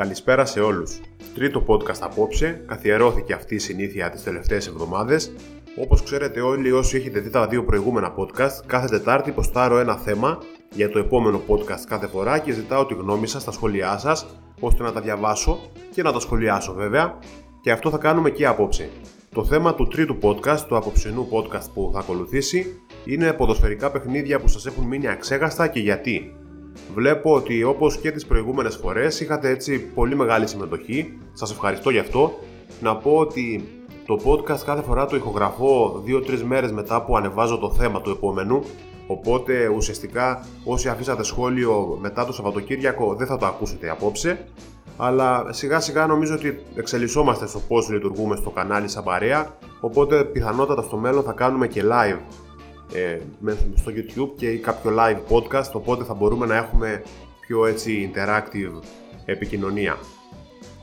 [0.00, 1.00] Καλησπέρα σε όλους.
[1.34, 5.32] Τρίτο podcast απόψε, καθιερώθηκε αυτή η συνήθεια τις τελευταίες εβδομάδες.
[5.76, 10.38] Όπως ξέρετε όλοι όσοι έχετε δει τα δύο προηγούμενα podcast, κάθε Τετάρτη ποστάρω ένα θέμα
[10.70, 14.26] για το επόμενο podcast κάθε φορά και ζητάω τη γνώμη σας, τα σχόλιά σας,
[14.60, 17.18] ώστε να τα διαβάσω και να τα σχολιάσω βέβαια.
[17.60, 18.88] Και αυτό θα κάνουμε και απόψε.
[19.34, 24.48] Το θέμα του τρίτου podcast, του απόψινού podcast που θα ακολουθήσει, είναι ποδοσφαιρικά παιχνίδια που
[24.48, 26.34] σας έχουν μείνει αξέγαστα και γιατί.
[26.94, 31.98] Βλέπω ότι όπως και τις προηγούμενες φορές είχατε έτσι πολύ μεγάλη συμμετοχή, σας ευχαριστώ γι'
[31.98, 32.38] αυτό.
[32.80, 33.68] Να πω ότι
[34.06, 38.62] το podcast κάθε φορά το ηχογραφώ 2-3 μέρες μετά που ανεβάζω το θέμα του επόμενου,
[39.06, 44.44] οπότε ουσιαστικά όσοι αφήσατε σχόλιο μετά το Σαββατοκύριακο δεν θα το ακούσετε απόψε,
[44.96, 50.82] αλλά σιγά σιγά νομίζω ότι εξελισσόμαστε στο πώς λειτουργούμε στο κανάλι σαν παρέα, οπότε πιθανότατα
[50.82, 52.18] στο μέλλον θα κάνουμε και live
[52.92, 53.18] ε,
[53.74, 57.02] στο YouTube και κάποιο live podcast, οπότε θα μπορούμε να έχουμε
[57.40, 58.82] πιο έτσι interactive
[59.24, 59.96] επικοινωνία.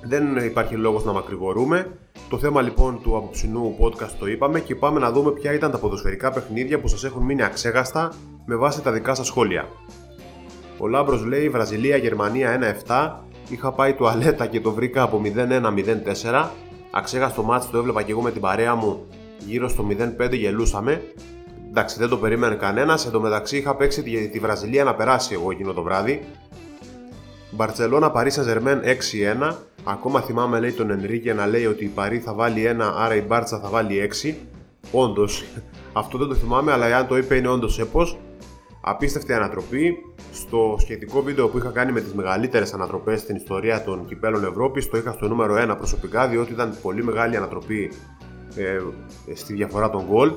[0.03, 1.91] Δεν υπάρχει λόγος να μακρηγορούμε.
[2.30, 5.77] Το θέμα λοιπόν του απόψινού podcast το είπαμε και πάμε να δούμε ποια ήταν τα
[5.77, 8.14] ποδοσφαιρικά παιχνίδια που σας έχουν μείνει αξέγαστα
[8.45, 9.67] με βάση τα δικά σας σχόλια.
[10.77, 13.11] Ο Λάμπρος λέει Βραζιλία-Γερμανία 1-7
[13.49, 16.49] Είχα πάει τουαλέτα και το βρήκα από 0-1-0-4
[16.92, 19.05] Αξέγαστο μάτι το έβλεπα και εγώ με την παρέα μου
[19.45, 19.88] Γύρω στο
[20.19, 21.02] 0-5 γελούσαμε
[21.78, 23.06] Εντάξει, δεν το περίμενε κανένας.
[23.06, 26.23] Εν τω μεταξύ είχα παίξει τη, τη Βραζιλία να περάσει εγώ εκείνο το βράδυ.
[27.52, 28.81] Μπαρσελόνα Παρίσι Ζερμέν
[29.50, 29.56] 6-1.
[29.83, 33.22] Ακόμα θυμάμαι λέει τον Ενρίκε να λέει ότι η Παρή θα βάλει 1, άρα η
[33.22, 34.33] Μπάρτσα θα βάλει 6.
[34.92, 35.44] Όντως,
[36.02, 38.08] αυτό δεν το θυμάμαι, αλλά αν το είπε είναι όντως έπω.
[38.81, 39.98] Απίστευτη ανατροπή.
[40.33, 44.89] Στο σχετικό βίντεο που είχα κάνει με τις μεγαλύτερες ανατροπές στην ιστορία των κυπέλων Ευρώπης,
[44.89, 47.92] το είχα στο νούμερο 1 προσωπικά, διότι ήταν πολύ μεγάλη ανατροπή
[48.55, 48.80] ε,
[49.33, 50.31] στη διαφορά των γκολ.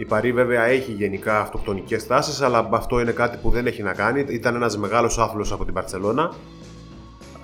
[0.00, 3.92] Η Παρί βέβαια έχει γενικά αυτοκτονικές τάσεις, αλλά αυτό είναι κάτι που δεν έχει να
[3.92, 4.24] κάνει.
[4.28, 6.32] Ήταν ένας μεγάλος άθλος από την Μπαρσελόνα.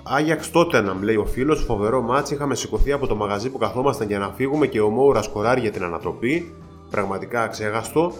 [0.03, 2.33] Άγιαξ Τότεναμ, λέει ο φίλος, φοβερό ματς.
[2.33, 5.71] Είχαμε σηκωθεί από το μαγαζί που καθόμασταν για να φύγουμε και ο Μόουρας σκοράρει για
[5.71, 6.53] την ανατροπή.
[6.89, 8.13] Πραγματικά αξέχαστο.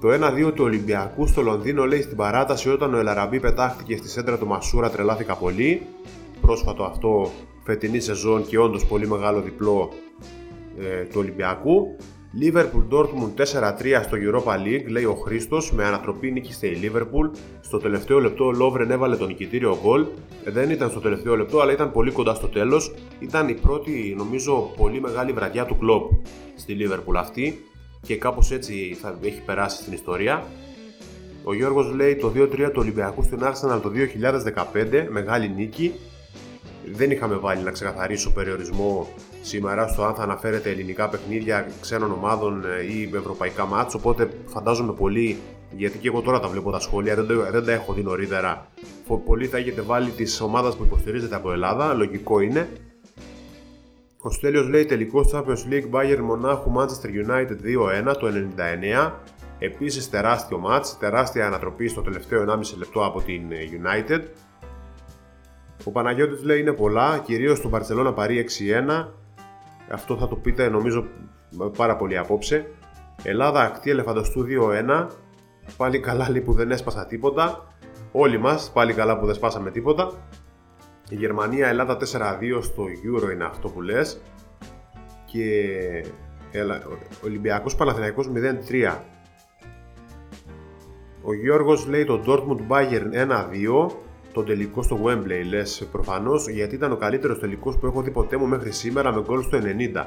[0.00, 4.08] Το 1-2 του Ολυμπιακού στο Λονδίνο λέει στην παράταση όταν ο Ελ Αραμπί πετάχτηκε στη
[4.08, 5.86] σέντρα του Μασούρα τρελάθηκα πολύ.
[6.40, 7.30] Πρόσφατο αυτό
[7.64, 9.90] φετινή σεζόν και όντως πολύ μεγάλο διπλό
[10.78, 11.96] ε, του Ολυμπιακού.
[12.40, 17.38] Liverpool Dortmund 4-3 στο Europa League, λέει ο Χρήστος, με ανατροπή νίκησε η Liverpool.
[17.60, 20.06] Στο τελευταίο λεπτό ο Lovren έβαλε τον νικητήριο γκολ.
[20.44, 22.94] Δεν ήταν στο τελευταίο λεπτό, αλλά ήταν πολύ κοντά στο τέλος.
[23.18, 26.10] Ήταν η πρώτη, νομίζω, πολύ μεγάλη βραδιά του κλοπ
[26.56, 27.64] στη Liverpool αυτή
[28.02, 30.44] και κάπως έτσι θα έχει περάσει στην ιστορία.
[31.44, 33.90] Ο Γιώργος λέει το 2-3 του Ολυμπιακού στην Arsenal το
[34.74, 35.92] 2015, μεγάλη νίκη.
[36.92, 39.08] Δεν είχαμε βάλει να ξεκαθαρίσω περιορισμό
[39.48, 44.92] σήμερα στο αν θα αναφέρεται ελληνικά παιχνίδια ξένων ομάδων ε, ή ευρωπαϊκά μάτς οπότε φαντάζομαι
[44.92, 45.38] πολύ
[45.70, 48.66] γιατί και εγώ τώρα τα βλέπω τα σχόλια, δεν, δεν τα έχω δει νωρίτερα.
[49.24, 52.68] Πολύ θα έχετε βάλει τη ομάδα που υποστηρίζεται από Ελλάδα, λογικό είναι.
[54.20, 58.26] Ο Στέλιος λέει τελικός Champions League Bayern Μονάχου Manchester United 2-1 το
[59.06, 59.12] 99.
[59.58, 64.22] Επίσης τεράστιο μάτς, τεράστια ανατροπή στο τελευταίο 1,5 λεπτό από την ε, United.
[65.84, 68.46] Ο Παναγιώτης λέει είναι πολλά, κυρίως το Barcelona Παρί
[68.88, 69.08] 6-1.
[69.90, 71.06] Αυτό θα το πείτε νομίζω
[71.76, 72.70] πάρα πολύ απόψε.
[73.22, 74.46] Ελλάδα ακτή ελεφαντοστού
[74.88, 75.06] 2-1.
[75.76, 77.66] Πάλι καλά λέει που δεν έσπασα τίποτα.
[78.12, 80.12] Όλοι μας πάλι καλά που δεν σπάσαμε τίποτα.
[81.08, 84.20] Η Γερμανία Ελλάδα 4-2 στο Euro είναι αυτό που λες.
[85.24, 86.04] Και
[87.24, 88.96] Ολυμπιακός Παναθηναϊκός 0-3.
[91.22, 93.90] Ο Γιώργος λέει το Dortmund Bayern 1-2
[94.32, 98.36] τον τελικό στο Wembley, λες προφανώς γιατί ήταν ο καλύτερος τελικός που έχω δει ποτέ
[98.36, 100.06] μου μέχρι σήμερα με γκολ στο 90.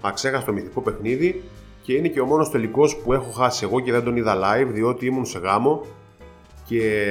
[0.00, 1.42] Αξέχαστο μυθικό παιχνίδι
[1.82, 4.68] και είναι και ο μόνος τελικός που έχω χάσει εγώ και δεν τον είδα live
[4.72, 5.86] διότι ήμουν σε γάμο
[6.64, 7.10] και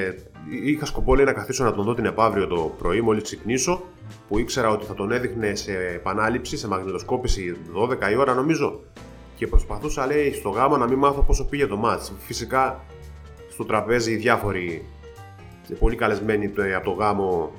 [0.64, 3.82] είχα σκοπό λέει, να καθίσω να τον δω την επαύριο το πρωί μόλις ξυπνήσω
[4.28, 7.56] που ήξερα ότι θα τον έδειχνε σε επανάληψη, σε μαγνητοσκόπηση
[8.08, 8.80] 12 η ώρα νομίζω
[9.36, 12.12] και προσπαθούσα λέει στο γάμο να μην μάθω πόσο πήγε το μάτς.
[12.18, 12.84] Φυσικά
[13.50, 14.84] στο τραπέζι διάφοροι
[15.74, 17.52] πολύ καλεσμένοι από το γάμο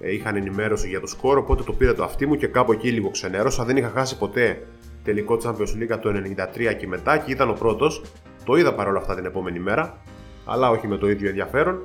[0.00, 2.90] ε, είχαν ενημέρωση για το σκορ, οπότε το πήρα το αυτί μου και κάπου εκεί
[2.90, 3.64] λίγο ξενέρωσα.
[3.64, 4.66] Δεν είχα χάσει ποτέ
[5.04, 6.10] τελικό Champions League το
[6.56, 8.02] 93 και μετά και ήταν ο πρώτος.
[8.44, 10.02] Το είδα παρόλα αυτά την επόμενη μέρα,
[10.44, 11.82] αλλά όχι με το ίδιο ενδιαφέρον.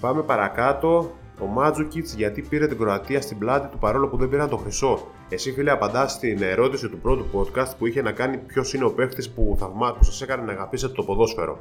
[0.00, 1.14] Πάμε παρακάτω.
[1.42, 5.06] Ο Μάτζουκιτς γιατί πήρε την Κροατία στην πλάτη του παρόλο που δεν πήραν το χρυσό.
[5.28, 8.92] Εσύ, φίλε, απαντάς στην ερώτηση του πρώτου podcast που είχε να κάνει ποιος είναι ο
[8.92, 9.56] παίχτη που,
[9.98, 11.58] που σας έκανε να αγαπήσετε το ποδόσφαιρο.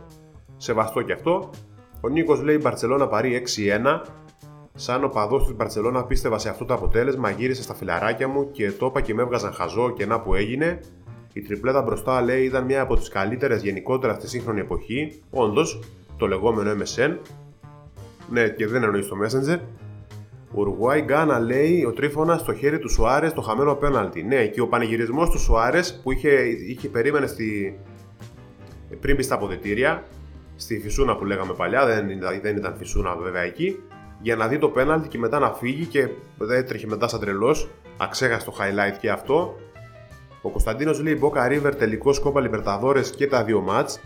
[0.57, 1.49] Σεβαστό και αυτό.
[2.01, 3.43] Ο Νίκος λέει Μπαρσελόνα παρεί
[3.83, 4.01] 6-1.
[4.73, 8.85] Σαν οπαδό της Μπαρσελόνα πίστευα σε αυτό το αποτέλεσμα, γύρισα στα φιλαράκια μου και το
[8.85, 10.79] είπα και με έβγαζαν χαζό και να που έγινε.
[11.33, 15.21] Η τριπλέτα μπροστά λέει ήταν μια από τις καλύτερες γενικότερα στη σύγχρονη εποχή.
[15.29, 15.79] Όντως,
[16.17, 17.17] το λεγόμενο MSN.
[18.29, 19.59] Ναι, και δεν εννοείς το Messenger.
[20.53, 24.23] Ουρουάη Γκάνα λέει ο Τρίφωνας στο χέρι του Σουάρες το χαμένο πέναλτι.
[24.23, 26.29] Ναι, και ο πανηγυρισμός του Σουάρες που είχε,
[26.67, 27.79] είχε περίμενε στη...
[28.99, 30.03] πριν μπει στα αποδετήρια,
[30.59, 32.07] στη Φυσούνα που λέγαμε παλιά, δεν,
[32.41, 33.79] δεν ήταν Φυσούνα βέβαια εκεί,
[34.21, 36.09] για να δει το πέναλτι και μετά να φύγει και
[36.49, 37.69] έτρεχε μετά σαν τρελός.
[37.97, 39.55] Αξέχαστο highlight και αυτό.
[40.41, 43.99] Ο Κωνσταντίνος λέει Μπόκα River τελικός κόπα Λιμπερταδόρε και τα δύο μάτς.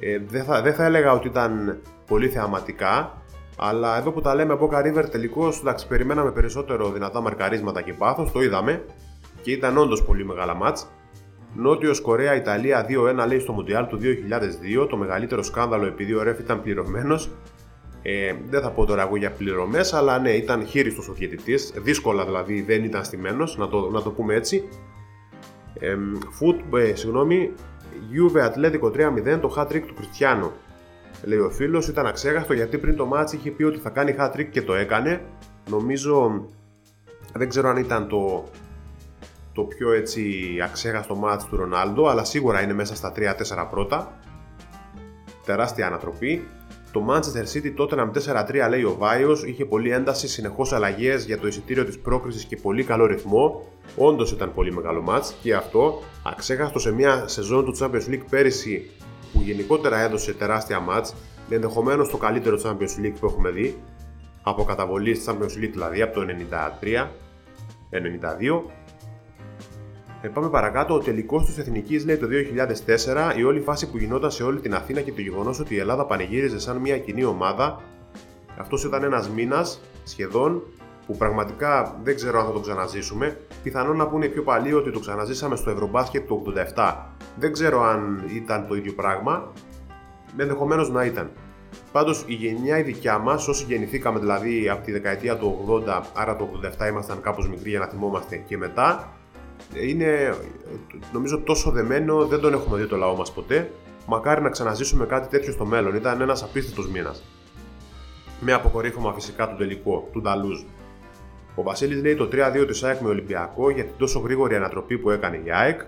[0.00, 3.22] Ε, δεν, θα, δεν θα έλεγα ότι ήταν πολύ θεαματικά,
[3.56, 8.32] αλλά εδώ που τα λέμε Boca River τελικώ εντάξει, περιμέναμε περισσότερο δυνατά μαρκαρίσματα και πάθος,
[8.32, 8.84] το είδαμε
[9.42, 10.90] και ήταν όντως πολύ μεγάλα μάτς.
[11.54, 13.98] Νότιος Κορέα Ιταλία 2-1 λέει στο Μουντιάλ του
[14.82, 17.30] 2002, το μεγαλύτερο σκάνδαλο επειδή ο Ρεφ ήταν πληρωμένος.
[18.02, 21.72] Ε, δεν θα πω τώρα εγώ για πληρωμές, αλλά ναι, ήταν χείριστος ο διαιτητής.
[21.76, 24.68] Δύσκολα δηλαδή δεν ήταν στημένος, να το, να το πούμε έτσι.
[25.78, 25.96] Ε,
[26.40, 27.52] foot, ε, συγγνώμη,
[28.12, 28.92] Juve Atletico
[29.34, 30.52] 3-0 το hat-trick του Κριστιανό.
[31.24, 34.48] Λέει ο φίλος, ήταν αξέχαστο γιατί πριν το ματς είχε πει ότι θα κάνει hat-trick
[34.50, 35.22] και το έκανε.
[35.70, 36.46] Νομίζω,
[37.32, 38.44] δεν ξέρω αν ήταν το,
[39.52, 44.18] το πιο έτσι αξέχαστο ματς του Ρονάλντο, αλλά σίγουρα είναι μέσα στα 3-4 πρώτα.
[45.44, 46.48] Τεράστια ανατροπή.
[46.92, 48.10] Το Manchester City Tottenham
[48.66, 52.56] 4-3 λέει ο Βάιος, είχε πολύ ένταση, συνεχώς αλλαγές για το εισιτήριο της πρόκρισης και
[52.56, 53.64] πολύ καλό ρυθμό.
[53.96, 58.90] Όντως ήταν πολύ μεγάλο μάτς και αυτό αξέχαστο σε μια σεζόν του Champions League πέρυσι
[59.32, 61.14] που γενικότερα έδωσε τεράστια μάτς,
[61.48, 63.82] ενδεχομένως το καλύτερο Champions League που έχουμε δει,
[64.42, 66.26] από καταβολή στη Champions League δηλαδή από το
[67.90, 68.62] 93-92
[70.22, 70.94] ε, πάμε παρακάτω.
[70.94, 74.74] Ο τελικός της Εθνικής λέει το 2004, η όλη φάση που γινόταν σε όλη την
[74.74, 77.82] Αθήνα και το γεγονός ότι η Ελλάδα πανηγύριζε σαν μια κοινή ομάδα.
[78.58, 80.62] Αυτός ήταν ένας μήνας σχεδόν
[81.06, 83.40] που πραγματικά δεν ξέρω αν θα το ξαναζήσουμε.
[83.62, 86.94] Πιθανόν να πούνε πιο παλιοί ότι το ξαναζήσαμε στο Ευρωμπάσκετ του 87.
[87.36, 89.52] Δεν ξέρω αν ήταν το ίδιο πράγμα.
[90.36, 91.30] Ενδεχομένως να ήταν.
[91.92, 96.36] Πάντως η γενιά η δικιά μας, όσοι γεννηθήκαμε δηλαδή από τη δεκαετία του 80, άρα
[96.36, 99.12] το 87 ήμασταν κάπως μικροί για να θυμόμαστε και μετά,
[99.74, 100.34] είναι
[101.12, 103.70] νομίζω τόσο δεμένο, δεν τον έχουμε δει το λαό μας ποτέ.
[104.06, 105.94] Μακάρι να ξαναζήσουμε κάτι τέτοιο στο μέλλον.
[105.94, 107.22] Ήταν ένας απίστευτος μήνας.
[108.40, 110.60] Με αποκορύφωμα φυσικά του τελικό, του Νταλούζ.
[111.54, 115.10] Ο Βασίλης λέει το 3-2 της ΑΕΚ με Ολυμπιακό για την τόσο γρήγορη ανατροπή που
[115.10, 115.80] έκανε η ΑΕΚ.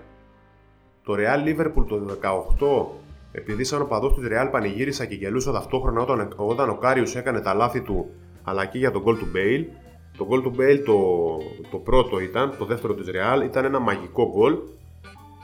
[1.03, 3.01] Το Real Liverpool το 18
[3.35, 7.53] επειδή σαν ο της Real πανηγύρισα και γελούσα ταυτόχρονα όταν, όταν ο Κάριου έκανε τα
[7.53, 8.09] λάθη του
[8.43, 9.65] αλλά και για τον goal του Bale
[10.17, 11.37] το goal του Bale το,
[11.71, 14.57] το πρώτο ήταν, το δεύτερο της Real, ήταν ένα μαγικό goal.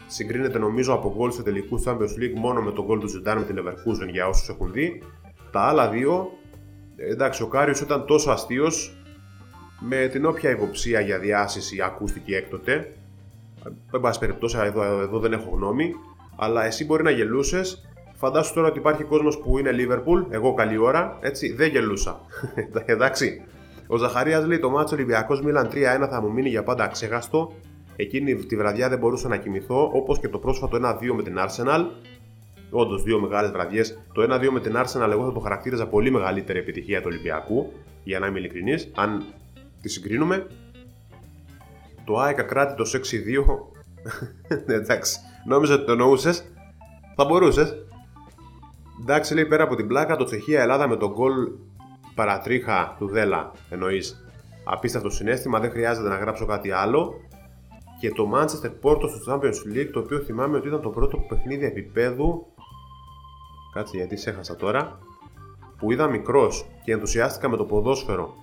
[0.07, 3.43] Συγκρίνεται νομίζω από goal σε τελικούς Champions League μόνο με το goal του Zidane με
[3.43, 5.01] την Leverkusen για όσους έχουν δει.
[5.51, 6.31] Τα άλλα δύο,
[6.95, 8.93] εντάξει ο Κάριος ήταν τόσο αστείος
[9.79, 12.93] με την όποια υποψία για διάσηση ακούστηκε έκτοτε.
[13.91, 15.93] Εν πάση περιπτώσει, εδώ, εδώ δεν έχω γνώμη.
[16.35, 17.89] Αλλά εσύ μπορεί να γελούσες.
[18.15, 22.19] Φαντάσου τώρα ότι υπάρχει κόσμος που είναι Liverpool, εγώ καλή ώρα, έτσι, δεν γελούσα.
[22.85, 23.43] εντάξει.
[23.91, 27.53] Ο Ζαχαρίας λέει το μάτσο Ολυμπιακός Μίλαν 3-1 θα μου μείνει για πάντα αξέχαστο.
[27.95, 31.85] Εκείνη τη βραδιά δεν μπορούσα να κοιμηθώ, όπως και το πρόσφατο 1-2 με την Arsenal.
[32.69, 33.99] Όντως, δύο μεγάλες βραδιές.
[34.13, 37.71] Το 1-2 με την Arsenal, εγώ θα το χαρακτήριζα πολύ μεγαλύτερη επιτυχία του Ολυμπιακού,
[38.03, 39.23] για να είμαι ειλικρινής, αν
[39.81, 40.47] τη συγκρίνουμε.
[42.05, 44.67] Το ΑΕΚ κράτη το 6-2.
[44.79, 46.51] Εντάξει, νόμιζα ότι το εννοούσες.
[47.15, 47.75] Θα μπορούσες.
[49.01, 51.33] Εντάξει, λέει πέρα από την πλάκα, το Τσεχία-Ελλάδα με τον γκολ
[52.19, 54.23] παρατρίχα του Δέλα εννοείς.
[54.63, 57.13] Απίστευτο συνέστημα, δεν χρειάζεται να γράψω κάτι άλλο.
[57.99, 61.65] Και το Manchester Porto στο Champions League, το οποίο θυμάμαι ότι ήταν το πρώτο παιχνίδι
[61.65, 62.45] επίπεδου.
[63.73, 64.99] Κάτσε γιατί σε έχασα τώρα.
[65.77, 68.33] Που είδα μικρός και ενθουσιάστηκα με το ποδόσφαιρο.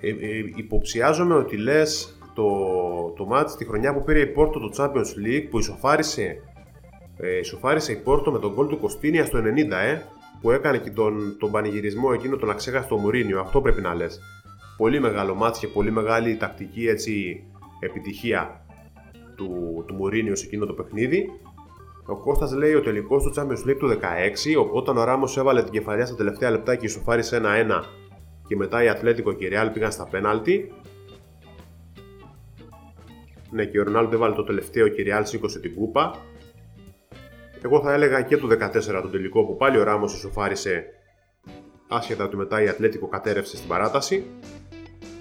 [0.00, 0.14] Ε, ε,
[0.54, 2.44] υποψιάζομαι ότι λες το,
[3.16, 6.42] το match τη χρονιά που πήρε η Porto το Champions League που ισοφάρισε,
[7.16, 10.02] ε, ισοφάρισε η Porto με τον γκολ του Κωστίνια στο 90, ε
[10.42, 13.40] που έκανε και τον, τον πανηγυρισμό εκείνο τον αξέχαστο Μουρίνιο.
[13.40, 14.20] Αυτό πρέπει να λες.
[14.76, 17.44] Πολύ μεγάλο μάτς και πολύ μεγάλη τακτική έτσι,
[17.80, 18.66] επιτυχία
[19.36, 21.30] του, του Μουρίνιο σε εκείνο το παιχνίδι.
[22.06, 25.72] Ο Κώστας λέει ο τελικός του Champions League του 16, όταν ο Ράμος έβαλε την
[25.72, 27.82] κεφαλιά στα τελευταία λεπτά και ισοφάρισε 1-1
[28.46, 30.72] και μετά η Ατλέτικο και η Real πήγαν στα πέναλτι.
[33.50, 36.14] Ναι, και ο Ρονάλντο έβαλε το τελευταίο και η Real σήκωσε την κούπα.
[37.64, 40.84] Εγώ θα έλεγα και του 14 τον τελικό που πάλι ο Ράμος ισοφάρισε
[41.88, 44.24] άσχετα ότι μετά η Ατλέτικο κατέρευσε στην παράταση.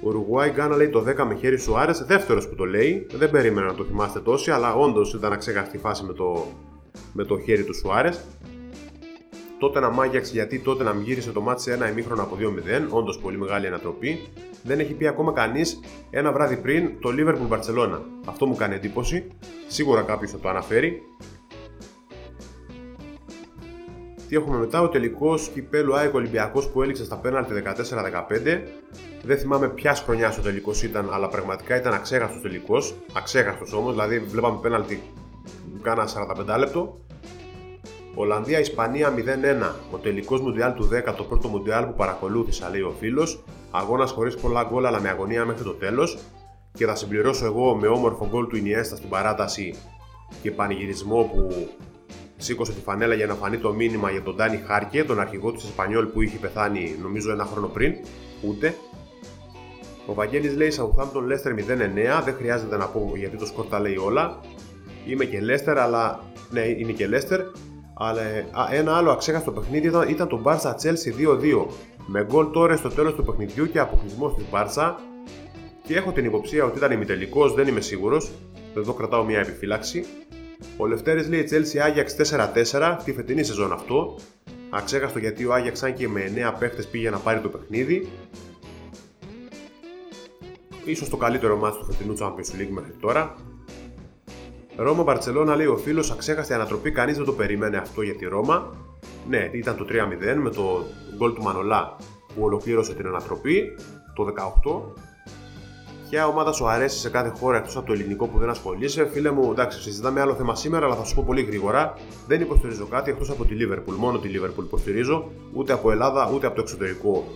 [0.03, 3.07] Ο Ουρουγουάη Γκάνα λέει το 10 με χέρι σου άρεσε, δεύτερος που το λέει.
[3.13, 6.47] Δεν περίμενα να το θυμάστε τόσοι, αλλά όντως ήταν αξέχαστη φάση με το,
[7.13, 8.23] με το χέρι του Σουάρες.
[9.59, 12.41] Τότε να μάγιαξε γιατί τότε να γύρισε το μάτι σε ένα ημίχρονο από 2-0,
[12.89, 14.19] όντως πολύ μεγάλη ανατροπή.
[14.63, 15.79] Δεν έχει πει ακόμα κανείς
[16.09, 17.99] ένα βράδυ πριν το Liverpool Barcelona.
[18.25, 19.27] Αυτό μου κάνει εντύπωση.
[19.67, 21.01] Σίγουρα κάποιος θα το αναφέρει.
[24.31, 28.61] Τι έχουμε μετά, ο τελικός κυπέλου ΑΕΚ Ολυμπιακός που έληξε στα πέναλτι 14-15.
[29.23, 32.95] Δεν θυμάμαι ποια χρονιά ο τελικός ήταν, αλλά πραγματικά ήταν αξέχαστος τελικός.
[33.13, 35.01] Αξέχαστος όμως, δηλαδή βλέπαμε πέναλτι
[35.81, 36.99] κάνα 45 λεπτό.
[38.15, 39.75] Ολλανδία-Ισπανία 0-1.
[39.91, 43.43] Ο τελικός Μουντιάλ του 10, το πρώτο Μουντιάλ που παρακολούθησα, λέει ο φίλος.
[43.71, 46.17] Αγώνας χωρίς πολλά γκολ, αλλά με αγωνία μέχρι το τέλος.
[46.73, 49.75] Και θα συμπληρώσω εγώ με όμορφο γκολ του Ινιέστα στην παράταση
[50.41, 51.69] και πανηγυρισμό που
[52.41, 55.59] σήκωσε τη φανέλα για να φανεί το μήνυμα για τον Ντάνι Χάρκε, τον αρχηγό του
[55.63, 57.95] Ισπανιόλ που είχε πεθάνει νομίζω ένα χρόνο πριν.
[58.41, 58.75] Ούτε.
[60.05, 62.23] Ο Βαγγέλης λέει Southampton Leicester 0-9.
[62.25, 64.39] Δεν χρειάζεται να πω γιατί το σκορ τα λέει όλα.
[65.05, 66.19] Είμαι και Leicester, αλλά
[66.49, 67.39] ναι, είναι και Leicester.
[67.93, 68.21] Αλλά
[68.71, 71.65] ένα άλλο αξέχαστο παιχνίδι ήταν, ήταν το Barca Chelsea 2-2.
[72.05, 74.93] Με γκολ τώρα στο τέλος του παιχνιδιού και αποκλεισμός της Barca.
[75.83, 78.31] Και έχω την υποψία ότι ήταν ημιτελικός, δεν είμαι σίγουρος.
[78.77, 80.05] Εδώ κρατάω μια επιφύλαξη.
[80.77, 82.15] Ο Λευτέρης λέει Chelsea Άγιαξ
[82.71, 84.15] 4-4 τη φετινή σεζόν αυτό.
[84.69, 88.09] Αξέχαστο γιατί ο Άγιαξ αν και με 9 παίχτες πήγε να πάρει το παιχνίδι.
[90.85, 93.35] Ίσως το καλύτερο μάτι του φετινού Champions League μέχρι τώρα.
[94.75, 98.75] Ρώμα Μπαρτσελώνα λέει ο φίλος, αξέχαστη ανατροπή, κανείς δεν το περίμενε αυτό για τη Ρώμα.
[99.29, 100.85] Ναι, ήταν το 3-0 με το
[101.17, 101.95] γκολ του Μανολά
[102.35, 103.75] που ολοκλήρωσε την ανατροπή
[104.15, 105.10] το 18
[106.11, 109.31] Ποια ομάδα σου αρέσει σε κάθε χώρα εκτός από το ελληνικό που δεν ασχολείσαι; Φίλε
[109.31, 111.93] μου, εντάξει, συζητάμε άλλο θέμα σήμερα, αλλά θα σου πω πολύ γρήγορα.
[112.27, 113.95] Δεν υποστηρίζω κάτι εκτός από τη Liverpool.
[113.97, 115.31] Μόνο τη Liverpool υποστηρίζω.
[115.53, 117.27] Ούτε από Ελλάδα, ούτε από το εξωτερικό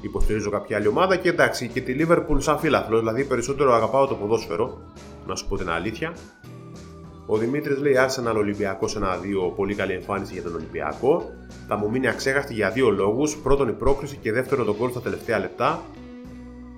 [0.00, 1.16] υποστηρίζω κάποια άλλη ομάδα.
[1.16, 2.98] Και εντάξει, και τη Liverpool σαν φίλαθλος.
[2.98, 4.78] Δηλαδή, περισσότερο αγαπάω το ποδόσφαιρο,
[5.26, 6.12] να σου πω την αλήθεια.
[7.26, 11.22] Ο Δημήτρης λέει Arsenal Ολυμπιακός 1-2, πολύ καλή εμφάνιση για τον Ολυμπιακό.
[11.68, 13.36] Θα μου μείνει αξέχαστη για δύο λόγους.
[13.36, 15.82] Πρώτον η πρόκριση και δεύτερον το γκολ στα τελευταία λεπτά.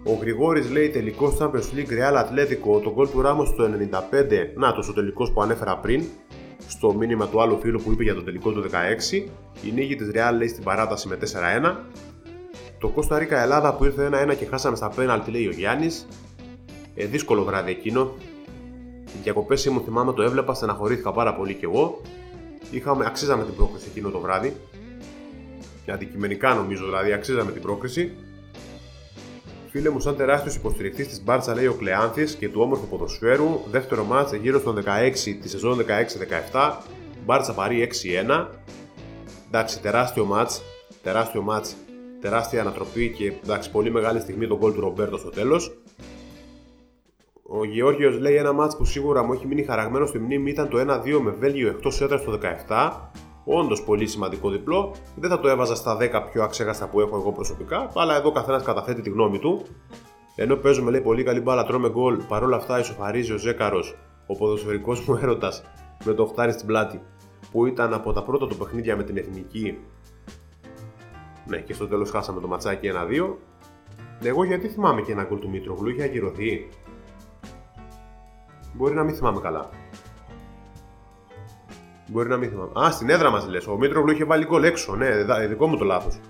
[0.04, 3.68] Ο Γρηγόρης λέει τελικός Champions League Real Atletico, το γκολ του Ράμο στο 95.
[4.54, 6.04] Να το ο τελικός που ανέφερα πριν,
[6.68, 9.28] στο μήνυμα του άλλου φίλου που είπε για το τελικό του 16.
[9.62, 11.18] Η νίκη της Real λέει στην παράταση με
[11.62, 11.76] 4-1.
[12.78, 16.06] Το Κώστα Ρίκα Ελλάδα που ήρθε 1-1 και χάσαμε στα πέναλτι λέει ο Γιάννης.
[16.94, 18.14] Ε, δύσκολο βράδυ εκείνο.
[19.06, 22.00] Οι διακοπές μου θυμάμαι το έβλεπα, στεναχωρήθηκα πάρα πολύ κι εγώ.
[22.70, 24.56] Είχαμε, αξίζαμε την πρόκριση εκείνο το βράδυ.
[25.84, 28.12] Και αντικειμενικά νομίζω δηλαδή αξίζαμε την πρόκριση.
[29.72, 34.04] Φίλε μου, σαν τεράστιος υποστηρικτής της Μπάρτσα, λέει ο Κλεάνθης και του όμορφου ποδοσφαίρου, δεύτερο
[34.04, 35.78] μάτς γύρω στο 16 τη σεζόν
[36.52, 36.76] 16-17,
[37.24, 37.88] Μπάρτσα παρή
[38.28, 38.46] 6-1.
[39.46, 40.62] Εντάξει, τεράστιο μάτς,
[41.02, 41.76] τεράστιο μάτς,
[42.20, 45.78] τεράστια ανατροπή και εντάξει, πολύ μεγάλη στιγμή τον γκολ του Ρομπέρτο στο τέλος.
[47.42, 50.78] Ο Γεώργιος λέει ένα μάτς που σίγουρα μου έχει μείνει χαραγμένος στη μνήμη ήταν το
[50.78, 52.90] 1-2 με Βέλγιο εκτός έδρας στο 17
[53.44, 54.94] Όντως πολύ σημαντικό διπλό.
[55.16, 58.62] Δεν θα το έβαζα στα 10 πιο αξέχαστα που έχω εγώ προσωπικά, αλλά εδώ καθένας
[58.62, 59.66] καταθέτει τη γνώμη του.
[60.36, 65.00] Ενώ παίζουμε λέει πολύ καλή μπάλα, τρώμε γκολ, παρόλα αυτά ισοφαρίζει ο Ζέκαρος, ο ποδοσφαιρικός
[65.00, 65.62] μου έρωτας,
[66.04, 67.02] με το χτάρι στην πλάτη,
[67.52, 69.78] που ήταν από τα πρώτα του παιχνίδια με την εθνική.
[71.46, 73.36] Ναι, και στο τέλος χάσαμε το ματσάκι 1-2.
[74.22, 76.68] Εγώ γιατί θυμάμαι και ένα γκολ του Μήτρογλου, είχε ακυρωθεί.
[78.74, 79.68] Μπορεί να μην θυμάμαι καλά.
[82.12, 82.86] Μπορεί να μην θυμάμαι.
[82.86, 83.66] Α, στην έδρα μας λες.
[83.66, 84.96] Ο Μήτρογλου είχε βάλει γκολ έξω.
[84.96, 85.10] Ναι,
[85.48, 86.20] δικό μου το λάθος.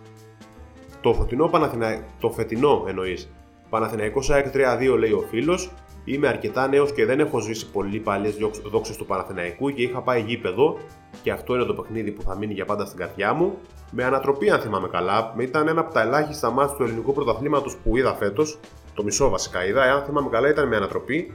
[1.01, 2.05] Το φετινό Παναθηνα...
[2.21, 3.31] Το φετινό εννοείς.
[3.69, 5.73] Παναθηναϊκός ΑΕΚ 3-2 λέει ο φίλος.
[6.05, 8.37] Είμαι αρκετά νέος και δεν έχω ζήσει πολύ παλιές
[8.71, 10.79] δόξες του Παναθηναϊκού και είχα πάει γήπεδο
[11.23, 13.59] και αυτό είναι το παιχνίδι που θα μείνει για πάντα στην καρδιά μου.
[13.91, 17.97] Με ανατροπή, αν θυμάμαι καλά, ήταν ένα από τα ελάχιστα μάτια του ελληνικού πρωταθλήματος που
[17.97, 18.59] είδα φέτος.
[18.95, 21.35] Το μισό βασικά είδα, εάν θυμάμαι καλά, ήταν με ανατροπή.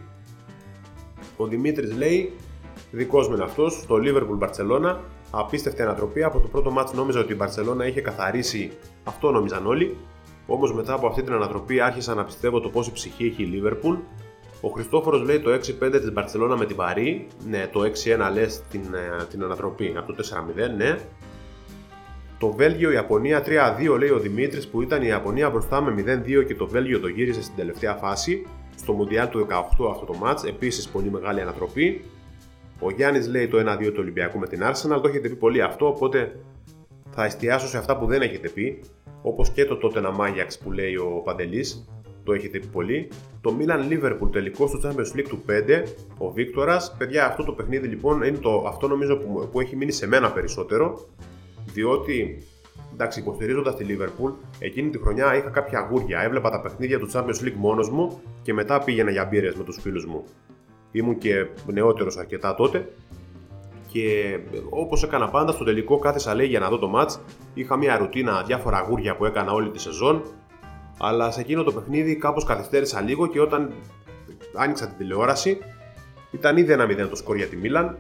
[1.38, 2.34] Ο Δημήτρης λέει:
[2.96, 4.96] Δικός μου είναι αυτός, το Liverpool Barcelona.
[5.32, 6.24] Απίστευτη ανατροπή.
[6.24, 8.72] Από το πρώτο μάτς νόμιζα ότι η Barcelona είχε καθαρίσει.
[9.04, 9.98] Αυτό νόμιζαν όλοι.
[10.48, 13.98] Όμως μετά από αυτή την ανατροπή άρχισα να πιστεύω το πόση ψυχή έχει η Liverpool.
[14.62, 17.28] Ο Χριστόφορος λέει το 6-5 της Barcelona με την Παρή.
[17.50, 21.00] Ναι, το 6-1 λες την, ε, την ανατροπή από το 4-0, ναι.
[22.40, 26.68] Το Βέλγιο-Ιαπωνία 3-2 λέει ο Δημήτρης που ήταν η Ιαπωνία μπροστά με 0-2 και το
[26.68, 28.48] Βέλγιο το γύρισε στην τελευταία φάση.
[28.75, 32.06] Στο Μουντιάλ του 18 αυτό το μάτς, επίσης πολύ μεγάλη ανατροπή.
[32.79, 35.01] Ο Γιάννης λέει το 1-2 του Ολυμπιακού με την Arsenal.
[35.01, 36.39] Το έχετε πει πολύ αυτό, οπότε
[37.10, 38.79] θα εστιάσω σε αυτά που δεν έχετε πει.
[39.22, 41.89] Όπως και το τότε Μάγιαξ που λέει ο Παντελής.
[42.24, 43.08] Το έχετε πει πολύ.
[43.41, 45.84] Το Milan Liverpool τελικό στο Champions League του 5.
[46.17, 46.96] Ο Βίκτορας.
[46.98, 50.32] Παιδιά, αυτό το παιχνίδι λοιπόν είναι το, αυτό νομίζω που, που έχει μείνει σε μένα
[50.32, 51.05] περισσότερο.
[51.74, 52.44] Διότι
[52.94, 56.22] εντάξει, υποστηρίζοντας τη Liverpool, εκείνη τη χρονιά είχα κάποια αγούρια.
[56.22, 59.79] Έβλεπα τα παιχνίδια του Champions League μόνος μου και μετά πήγαινα για μπύρες με τους
[59.82, 60.24] φίλους μου.
[60.96, 62.92] Ήμουν και νεότερος αρκετά τότε.
[63.92, 67.20] Και όπως έκανα πάντα, στο τελικό κάθεσα λέει για να δω το match.
[67.54, 70.24] Είχα μια ρουτίνα, διάφορα αγούρια που έκανα όλη τη σεζόν.
[71.00, 73.74] Αλλά σε εκείνο το παιχνίδι κάπως καθυστέρησα λίγο και όταν
[74.56, 75.58] άνοιξα την τηλεόραση
[76.32, 77.98] ήταν ήδη ένα 0 το σκορ για τη Μίλαν.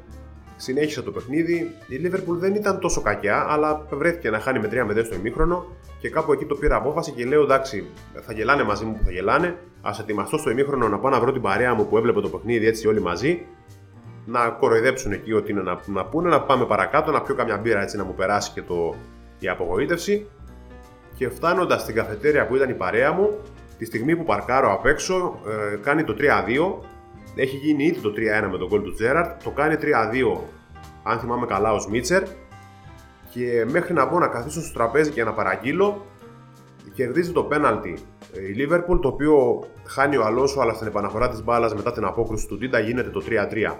[0.55, 1.71] συνέχισε το παιχνίδι.
[1.87, 5.15] Η Liverpool δεν ήταν τόσο κακιά, αλλά βρέθηκε να χάνει με 3 με 2 στο
[5.15, 5.65] ημίχρονο
[5.99, 7.85] και κάπου εκεί το πήρα απόφαση και λέω εντάξει,
[8.21, 9.57] θα γελάνε μαζί μου που θα γελάνε.
[9.85, 12.67] Α ετοιμαστώ στο ημίχρονο να πάω να βρω την παρέα μου που έβλεπε το παιχνίδι
[12.67, 13.45] έτσι όλοι μαζί.
[14.25, 17.81] Να κοροϊδέψουν εκεί ό,τι είναι να, να πούνε, να πάμε παρακάτω, να πιω καμιά μπύρα
[17.81, 18.95] έτσι να μου περάσει και το,
[19.39, 20.27] η απογοήτευση.
[21.17, 23.39] Και φτάνοντας στην καφετέρια που ήταν η παρέα μου,
[23.77, 25.39] τη στιγμή που παρκάρω απ' έξω,
[25.73, 26.23] ε, κάνει το 3-2
[27.35, 30.41] έχει γίνει ήδη το 3-1 με τον γκολ του Τζέραρτ, το κάνει 3-2
[31.03, 32.23] αν θυμάμαι καλά ο Σμίτσερ
[33.29, 36.05] και μέχρι να πω να καθίσω στο τραπέζι και να παραγγείλω
[36.95, 37.97] κερδίζει το πέναλτι
[38.49, 42.47] η Λίβερπουλ το οποίο χάνει ο Αλόσο αλλά στην επαναφορά της μπάλας μετά την απόκρουση
[42.47, 43.75] του Τίντα γίνεται το 3-3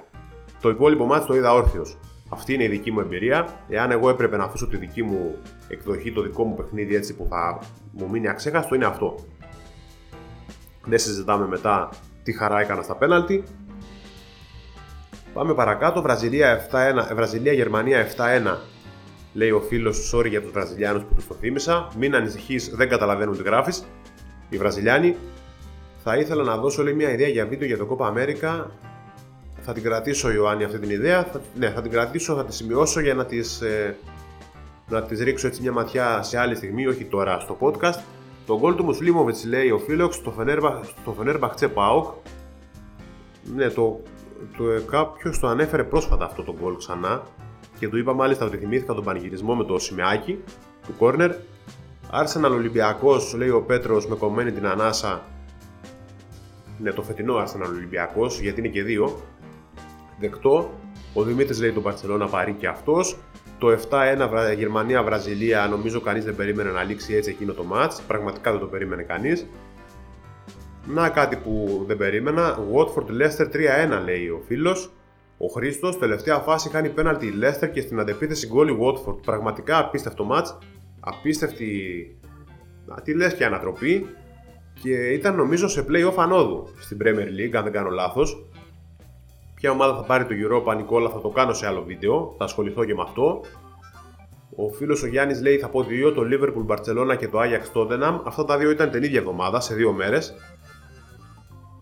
[0.61, 1.97] το υπόλοιπο μάτι το είδα όρθιος
[2.29, 3.59] αυτή είναι η δική μου εμπειρία.
[3.69, 5.35] Εάν εγώ έπρεπε να αφήσω τη δική μου
[5.67, 7.59] εκδοχή, το δικό μου παιχνίδι έτσι που θα
[7.91, 9.15] μου μείνει αξέχαστο, είναι αυτό.
[10.85, 11.89] Δεν συζητάμε μετά
[12.23, 13.43] τι χαρά έκανα στα πέναλτι.
[15.33, 16.01] Πάμε παρακάτω.
[16.01, 16.67] Βραζιλία,
[17.11, 18.57] 7-1, Βραζιλία Γερμανία 7-1.
[19.33, 21.87] Λέει ο φίλος, sorry για τους Βραζιλιάνους που τους το θύμισα.
[21.97, 23.85] Μην ανησυχείς, δεν καταλαβαίνουν τι γράφεις.
[24.49, 25.15] Οι Βραζιλιάνοι.
[26.03, 28.65] Θα ήθελα να δώσω λέει, μια ιδέα για βίντεο για το Copa America.
[29.61, 31.23] Θα την κρατήσω, Ιωάννη, αυτή την ιδέα.
[31.23, 33.95] Θα, ναι, θα την κρατήσω, θα τη σημειώσω για να τις, ε,
[34.89, 37.99] να τις ρίξω έτσι μια ματιά σε άλλη στιγμή, όχι τώρα στο podcast.
[38.45, 42.13] Το γκολ του Μουσλίμοβιτ λέει ο Φίλοξ στο Φενέρμπαχ Τσε Πάοκ.
[43.55, 44.01] Ναι, το,
[44.57, 47.23] το, ε, κάποιος το ανέφερε πρόσφατα αυτό το γκολ ξανά
[47.79, 50.39] και του είπα μάλιστα ότι θυμήθηκα τον πανηγυρισμό με το σημαίακι
[50.85, 51.31] του κόρνερ.
[52.17, 55.21] Άρσεναλ Ολυμπιακός, λέει ο Πέτρος με κομμένη την ανάσα.
[56.77, 59.21] Ναι, το φετινό Άρσεναλ Ολυμπιακός, γιατί είναι και δύο.
[60.19, 60.73] Δεκτό.
[61.13, 63.17] Ο Δημήτρης λέει τον Παρσελόνα παρή και αυτός.
[63.59, 67.91] Το 7-1 Γερμανία-Βραζιλία νομίζω κανείς δεν περίμενε να λήξει έτσι εκείνο το match.
[68.07, 69.47] Πραγματικά δεν το περίμενε κανείς.
[70.85, 72.57] Να κάτι που δεν περίμενα.
[72.73, 73.47] Watford Leicester
[73.99, 74.91] 3-1 λέει ο φίλος.
[75.37, 79.17] Ο Χρήστος, τελευταία φάση κάνει πέναλτι η Leicester και στην αντεπίθεση γκολ η Watford.
[79.25, 80.57] Πραγματικά απίστευτο match.
[81.05, 82.17] Απίστευτη.
[83.03, 84.05] Τι λες και ανατροπή.
[84.81, 88.45] Και ήταν νομίζω σε playoff ανόδου στην Premier League, αν δεν κάνω λάθος.
[89.55, 92.35] Ποια ομάδα θα πάρει το Europa, Νικόλα, θα το κάνω σε άλλο βίντεο.
[92.37, 93.41] Θα ασχοληθώ και με αυτό.
[94.55, 98.19] Ο φίλος ο Γιάννης λέει: Θα πω δύο, το Liverpool Barcelona και το Ajax Tottenham.
[98.23, 100.35] Αυτά τα δύο ήταν την ίδια εβδομάδα, σε δύο μέρες.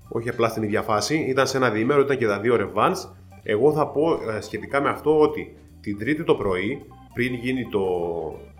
[0.09, 2.95] Όχι απλά στην ίδια φάση, ήταν σε ένα διήμερο, ήταν και τα δύο revans.
[3.43, 7.85] Εγώ θα πω ε, σχετικά με αυτό ότι την Τρίτη το πρωί, πριν γίνει το,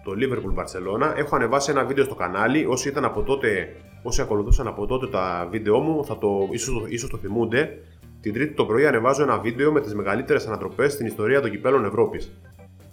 [0.04, 2.66] το Liverpool Barcelona, έχω ανεβάσει ένα βίντεο στο κανάλι.
[2.66, 7.10] Όσοι, ήταν από τότε, όσοι ακολουθούσαν από τότε τα βίντεο μου, θα το, ίσως, ίσως
[7.10, 7.78] το θυμούνται.
[8.22, 11.86] Την Τρίτη το πρωί ανεβάζω ένα βίντεο με τις μεγαλύτερες ανατροπές στην ιστορία των κυπέλων
[11.86, 12.32] Ευρώπης.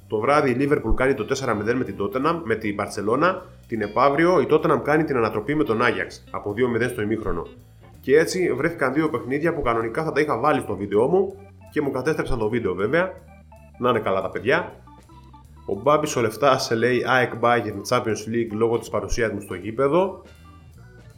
[0.09, 3.35] Το βράδυ η Liverpool κάνει το 4-0 με την Tottenham, με την Barcelona.
[3.67, 7.47] Την επαύριο η Tottenham κάνει την ανατροπή με τον Ajax από 2-0 στο ημίχρονο.
[8.01, 11.37] Και έτσι βρέθηκαν δύο παιχνίδια που κανονικά θα τα είχα βάλει στο βίντεο μου
[11.71, 13.13] και μου κατέστρεψαν το βίντεο βέβαια.
[13.79, 14.73] Να είναι καλά τα παιδιά.
[15.67, 19.55] Ο Μπάμπης ο Λεφτά σε λέει ΑΕΚ Bayern Champions League λόγω της παρουσίας μου στο
[19.55, 20.23] γήπεδο.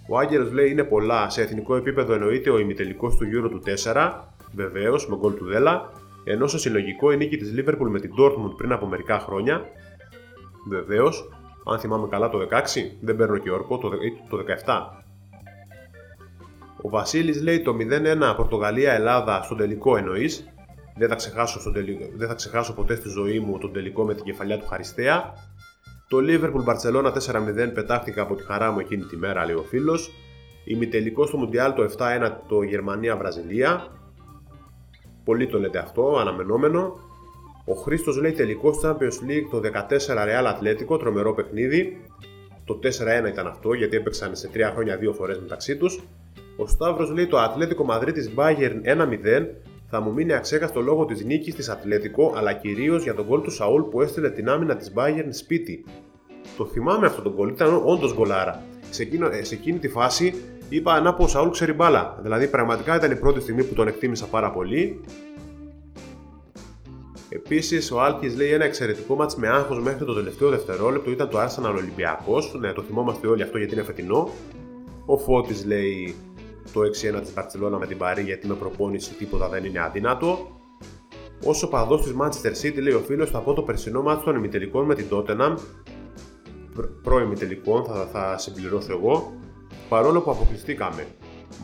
[0.09, 1.31] Ο Άγγελος λέει είναι πολλά.
[1.31, 4.13] Σε εθνικό επίπεδο εννοείται ο ημιτελικός του Euro του 4,
[4.55, 5.93] βεβαίως με γκολ του Δέλα.
[6.25, 9.65] Ενώ σε συλλογικό η νίκη της Liverpool με την Dortmund πριν από μερικά χρόνια.
[10.69, 11.29] Βεβαίως,
[11.73, 12.47] αν θυμάμαι καλά το 16,
[13.01, 13.91] δεν παίρνω και όρκο, το,
[14.29, 15.03] το 17.
[16.83, 17.77] Ο Βασίλης λέει το
[18.31, 20.53] 0-1 Πορτογαλία-Ελλάδα στον τελικό εννοείς.
[20.97, 21.73] Δεν, θα ξεχάσω
[22.17, 25.33] δεν θα ξεχάσω ποτέ στη ζωή μου τον τελικό με την κεφαλιά του Χαριστέα.
[26.09, 30.11] Το Liverpool Barcelona 4-0 πετάχτηκα από τη χαρά μου εκείνη τη μέρα, λέει ο φίλος.
[30.65, 33.87] Ημιτελικός στο Μουντιάλ το 7-1 το Γερμανία-Βραζιλία.
[35.25, 36.99] Πολύ το λέτε αυτό, αναμενόμενο.
[37.65, 42.05] Ο Χρήστος λέει τελικός Champions League το 14 Real Atletico, τρομερό παιχνίδι.
[42.65, 46.03] Το 4-1 ήταν αυτό γιατί έπαιξαν σε 3 χρόνια δύο φορές μεταξύ τους.
[46.57, 49.47] Ο Σταύρος λέει το Ατλέτικο Μαδρίτη Bayern 1-0
[49.95, 53.51] θα μου μείνει αξέχαστο λόγω της νίκης της Ατλέτικο, αλλά κυρίως για τον γκολ του
[53.51, 55.85] Σαούλ που έστειλε την άμυνα της Bayern σπίτι.
[56.57, 58.63] Το θυμάμαι αυτό τον γκολ, ήταν όντως γκολάρα.
[58.91, 60.35] Σε, εκείνο, ε, σε εκείνη τη φάση
[60.69, 62.19] είπα να πω ο Σαούλ ξέρει μπάλα.
[62.23, 65.01] Δηλαδή πραγματικά ήταν η πρώτη στιγμή που τον εκτίμησα πάρα πολύ.
[67.29, 71.39] Επίσης, ο Άλκης λέει ένα εξαιρετικό μάτς με άγχος μέχρι το τελευταίο δευτερόλεπτο ήταν το
[71.39, 72.57] Arsenal Ολυμπιακός.
[72.61, 74.29] Ναι, το θυμόμαστε όλοι αυτό γιατί είναι φετινό.
[75.07, 76.15] Ο Φώτης λέει
[76.73, 80.61] το 6-1 της Barcelona με την Παρή γιατί με προπόνηση τίποτα δεν είναι αδύνατο.
[81.45, 84.85] Όσο παδός της Manchester City, λέει ο φίλος, θα πω το περσινό μάτι των ημιτελικών
[84.85, 85.55] με την Tottenham.
[87.03, 89.33] Προ-ημιτελικών, θα, θα συμπληρώσω εγώ.
[89.89, 91.07] Παρόλο που αποκλειστήκαμε.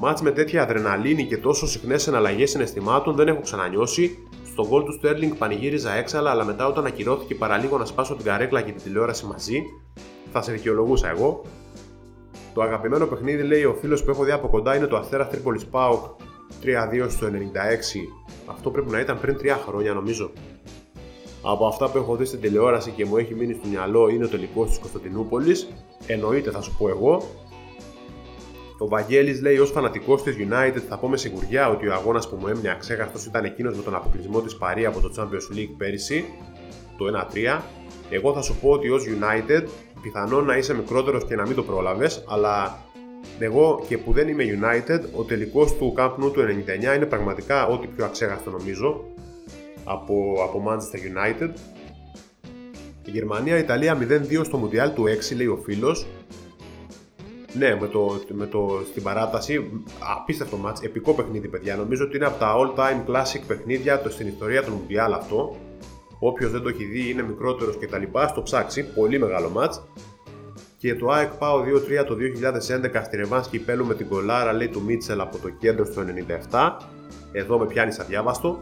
[0.01, 4.19] Μάτς με τέτοια αδρεναλίνη και τόσο συχνές εναλλαγές συναισθημάτων δεν έχω ξανανιώσει.
[4.45, 8.63] Στο γκολ του Sterling πανηγύριζα έξαλα, αλλά μετά όταν ακυρώθηκε παραλίγο να σπάσω την καρέκλα
[8.63, 9.63] και την τηλεόραση μαζί,
[10.33, 11.43] θα σε δικαιολογούσα εγώ.
[12.59, 15.67] Το αγαπημένο παιχνίδι, λέει ο φίλος που έχω δει από κοντά, είναι το Αστέρα Τρίπολης
[15.67, 16.05] Πάοκ
[16.63, 17.31] 3-2 στο 96.
[18.47, 20.31] Αυτό πρέπει να ήταν πριν 3 χρόνια, νομίζω.
[21.43, 24.29] από αυτά που έχω δει στην τηλεόραση και μου έχει μείνει στο μυαλό είναι ο
[24.29, 25.69] τελικός της Κωνσταντινούπολης.
[26.07, 27.23] Εννοείται, θα σου πω εγώ.
[28.79, 32.37] Ο Βαγγέλης λέει: Ω φανατικός της United, θα πω με σιγουριά ότι ο αγώνας που
[32.41, 36.25] μου έμεινε αξέχαστος ήταν εκείνος με τον αποκλεισμό της Παρή από το Champions League πέρυσι,
[36.97, 37.63] το 1-3.
[38.11, 39.63] Εγώ θα σου πω ότι ως United,
[40.03, 42.79] πιθανόν να είσαι μικρότερος και να μην το πρόλαβες, αλλά
[43.39, 46.41] εγώ και που δεν είμαι United, ο τελικός του Camp Nou του
[46.93, 49.05] 99 είναι πραγματικά ό,τι πιο αξέχαστο νομίζω
[49.85, 51.51] από, από Manchester United.
[53.05, 53.99] Η Γερμανία-Ιταλία
[54.31, 56.07] 0-2 στο Μουντιάλ του 6 λέει ο φίλος.
[57.53, 61.77] Ναι, με το, με το, στην παράταση, απίστευτο μάτς, επικό παιχνίδι παιδιά.
[61.77, 65.57] Νομίζω ότι είναι από τα all time classic παιχνίδια το, στην ιστορία του Μουντιάλ αυτό.
[66.19, 69.83] Όποιος δεν το έχει δει είναι μικρότερος και τα λοιπά, στο ψάξει, πολύ μεγάλο μάτς.
[70.79, 74.83] Και το ΑΕΚ ΠΑΟ 2-3 το 2011 στη Ρεβάνς Κυπέλου με την κολάρα λέει του
[74.83, 76.03] Μίτσελ από το κέντρο στο
[76.51, 76.77] 97.
[77.33, 78.59] Εδώ με πιάνεις αδιάβαστο.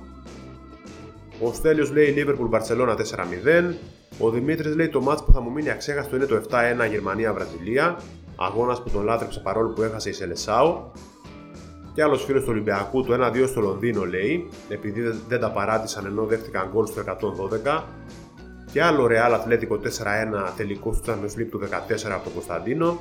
[1.41, 3.75] Ο Στέλιος λέει Liverpool Barcelona 4-0.
[4.19, 8.01] Ο Δημήτρης λέει το μάτς που θα μου μείνει αξέχαστο είναι το 7-1 Γερμανία-Βραζιλία.
[8.37, 10.93] Αγώνας που τον λάτρεψε παρόλο που έχασε η Σελεσάου.
[11.97, 16.25] Και άλλος φίλος του Ολυμπιακού το 1-2 στο Λονδίνο λέει, επειδή δεν τα παράτησαν ενώ
[16.25, 17.01] δέχτηκαν γκολ στο
[17.65, 17.83] 112.
[18.73, 19.81] Και άλλο Real Atletico 4-1
[20.57, 23.01] τελικό του Champions League του 14 από τον Κωνσταντίνο.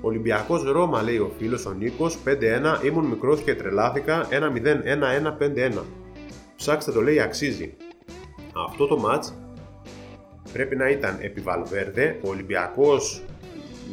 [0.00, 2.84] Ολυμπιακός Ρώμα λέει ο φίλος ο Νίκος 5-1.
[2.84, 5.82] Ήμουν μικρός και τρελάθηκα 1-0, 1-1, 5-1.
[6.56, 7.76] Ψάξτε το λέει αξίζει.
[8.66, 9.32] Αυτό το match
[10.52, 12.18] πρέπει να ήταν επί Βαλβέρδε.
[12.22, 13.22] Ο Ολυμπιακός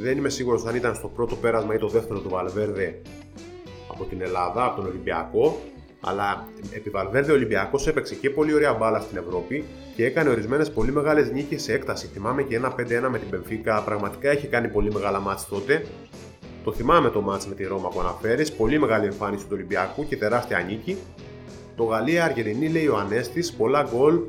[0.01, 3.01] δεν είμαι σίγουρος αν ήταν στο πρώτο πέρασμα ή το δεύτερο του Βαλβέρδε
[3.97, 5.59] από την Ελλάδα, από τον Ολυμπιακό.
[6.01, 10.71] Αλλά επί Βαλβέρδε ο Ολυμπιακός έπαιξε και πολύ ωραία μπάλα στην Ευρώπη και έκανε ορισμένες
[10.71, 12.07] πολύ μεγάλες νίκες σε έκταση.
[12.13, 13.81] Θυμάμαι και ένα 5-1 με την Πενφύκα.
[13.81, 15.85] Πραγματικά έχει κάνει πολύ μεγάλα μάτς τότε.
[16.63, 18.51] Το θυμάμαι το μάτς με τη Ρώμα που αναφέρεις.
[18.51, 20.97] Πολύ μεγάλη εμφάνιση του Ολυμπιακού και τεράστια νίκη.
[21.75, 24.19] Το Γαλλία-Αργεντινή λέει ο Ανέστης, πολλά γκολ.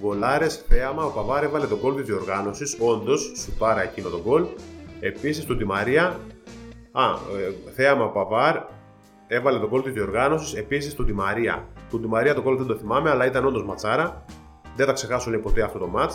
[0.00, 1.04] Γκολάρες, θέαμα.
[1.04, 2.76] Ο Παβάρ έβαλε τον γκολ της διοργάνωσης.
[2.80, 4.44] Όντως, σου πάρα εκείνο τον γκολ.
[5.00, 6.20] Επίσης του Ντι Μαρία.
[6.96, 8.56] Α, ε, θέαμα ο Παβάρ
[9.26, 10.54] έβαλε το γκολ της διοργάνωσης.
[10.54, 11.66] Επίσης του Ντι Μαρία.
[11.90, 14.24] Του Ντι Μαρία το γκολ δεν το θυμάμαι, αλλά ήταν όντως ματσάρα.
[14.76, 16.12] Δεν θα ξεχάσω λέει ποτέ αυτό το ματς.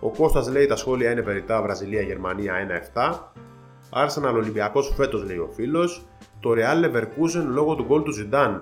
[0.00, 3.32] Ο Κώστας λέει τα σχόλια είναι περιττά Βραζιλία-Γερμανία 1-7.
[3.92, 6.06] Arsenal Ολυμπιακός φέτος λέει ο φίλος.
[6.40, 8.60] Το Real Leverkusen λόγω του γκολ του Zidane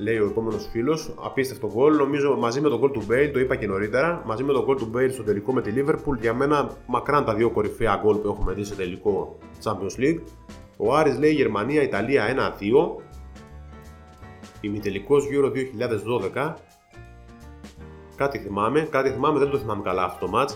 [0.00, 1.14] λέει ο επόμενος φίλος.
[1.24, 1.96] Απίστευτο γκολ.
[1.96, 4.76] Νομίζω μαζί με το γκολ του Μπέιλ, το είπα και νωρίτερα, μαζί με το γκολ
[4.76, 8.28] του Μπέιλ στο τελικό με τη Liverpool, για μένα μακράν τα δύο κορυφαία γκολ που
[8.28, 10.20] έχουμε δει σε τελικό Champions League.
[10.76, 13.02] Ο Άρης λέει Γερμανία-Ιταλία 1-2.
[14.60, 15.52] Ημιτελικός Euro
[16.34, 16.54] 2012.
[18.16, 20.54] Κάτι θυμάμαι, κάτι θυμάμαι, δεν το θυμάμαι καλά αυτό το match.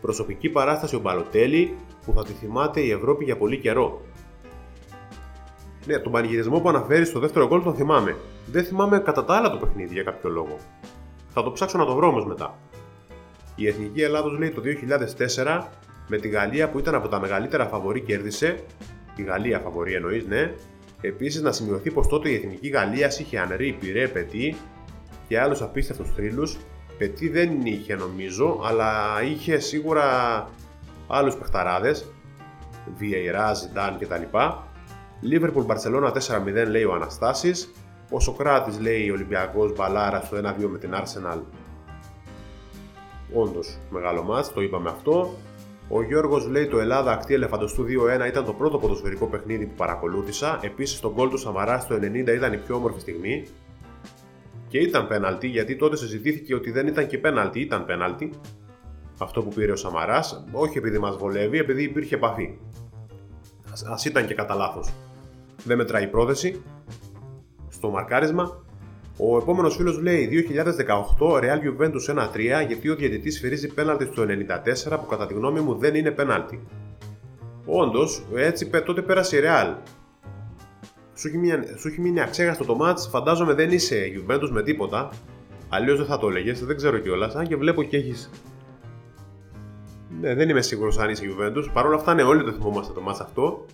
[0.00, 4.00] Προσωπική παράσταση ο Μπαλοτέλη που θα τη θυμάται η Ευρώπη για πολύ καιρό.
[5.86, 8.16] Ναι, τον πανηγυρισμό που αναφέρεις στο δεύτερο γκολ τον θυμάμαι.
[8.50, 10.56] Δεν θυμάμαι κατά τα άλλα το παιχνίδι για κάποιο λόγο.
[11.28, 12.58] Θα το ψάξω να το βρω όμως μετά.
[13.54, 14.62] Η Εθνική Ελλάδος λέει το
[15.36, 15.62] 2004
[16.08, 18.64] με τη Γαλλία που ήταν από τα μεγαλύτερα φαβορή κέρδισε.
[19.16, 20.54] Η Γαλλία φαβορή εννοείς, ναι.
[21.00, 24.56] Επίσης να σημειωθεί πως τότε η Εθνική Γαλλίας είχε Ανρί, Πυρέ, Πετή
[25.28, 26.56] και άλλους απίστευτους θρύλους.
[26.98, 30.04] Πετή δεν είχε νομίζω, αλλά είχε σίγουρα
[31.08, 32.06] άλλους παιχταράδες.
[32.96, 34.36] Βιεϊρά, Ζιντάν κτλ.
[35.30, 37.72] Liverpool Barcelona 4-0 λέει ο Αναστάσης.
[38.10, 41.40] Ο Σοκράτης λέει ο Ολυμπιακός Μπαλάρα στο 1-2 με την Arsenal.
[43.32, 45.34] Όντως μεγάλο μάτς, το είπαμε αυτό.
[45.88, 50.58] Ο Γιώργος λέει το Ελλάδα ακτή ελεφαντοστού 2-1 ήταν το πρώτο ποδοσφαιρικό παιχνίδι που παρακολούθησα.
[50.62, 53.46] Επίσης το γκολ του Σαμαρά στο 90 ήταν η πιο όμορφη στιγμή.
[54.68, 58.30] Και ήταν πέναλτι γιατί τότε συζητήθηκε ότι δεν ήταν και πέναλτι, ήταν πέναλτι.
[59.18, 62.58] Αυτό που πήρε ο Σαμαράς, όχι επειδή μας βολεύει, επειδή υπήρχε επαφή.
[63.70, 64.92] Α ήταν και κατά λάθος
[65.64, 66.62] δεν μετράει η πρόθεση
[67.80, 68.64] στο μαρκάρισμα.
[69.16, 70.28] Ο επόμενος φίλος λέει
[71.18, 72.14] 2018 Real Juventus
[72.62, 76.10] 1-3 γιατί ο διαιτητής φυρίζει πέναλτι στο 94 που κατά τη γνώμη μου δεν είναι
[76.10, 76.66] πέναλτι.
[77.64, 79.74] Όντως, έτσι τότε πέρασε η Real.
[81.14, 85.08] Σου έχει, μια, σου έχει μείνει αξέχαστο το μάτς, φαντάζομαι δεν είσαι Juventus με τίποτα.
[85.68, 87.34] Αλλιώς δεν θα το έλεγες, δεν ξέρω κιόλας.
[87.34, 88.30] Αν και βλέπω και έχεις.
[90.20, 91.64] Ναι, δεν είμαι σίγουρος αν είσαι Juventus.
[91.72, 93.66] Παρ' όλα αυτά, ναι, όλοι το θυμόμαστε το μάτς αυτό.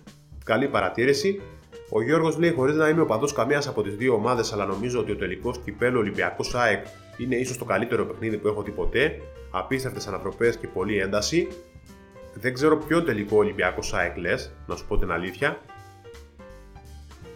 [0.43, 1.41] Καλή παρατήρηση.
[1.89, 5.11] Ο Γιώργος λέει: Χωρίς να είμαι οπαδό καμίας από τις δύο ομάδες, αλλά νομίζω ότι
[5.11, 6.85] ο τελικός κυπέλο Ολυμπιακός ΑΕΚ
[7.17, 9.21] είναι ίσως το καλύτερο παιχνίδι που έχω δει ποτέ.
[9.51, 11.47] Απίστευτες ανατροπές και πολλή ένταση.
[12.33, 15.59] Δεν ξέρω ποιο τελικό Ολυμπιακός ΑΕΚ λες, να σου πω την αλήθεια.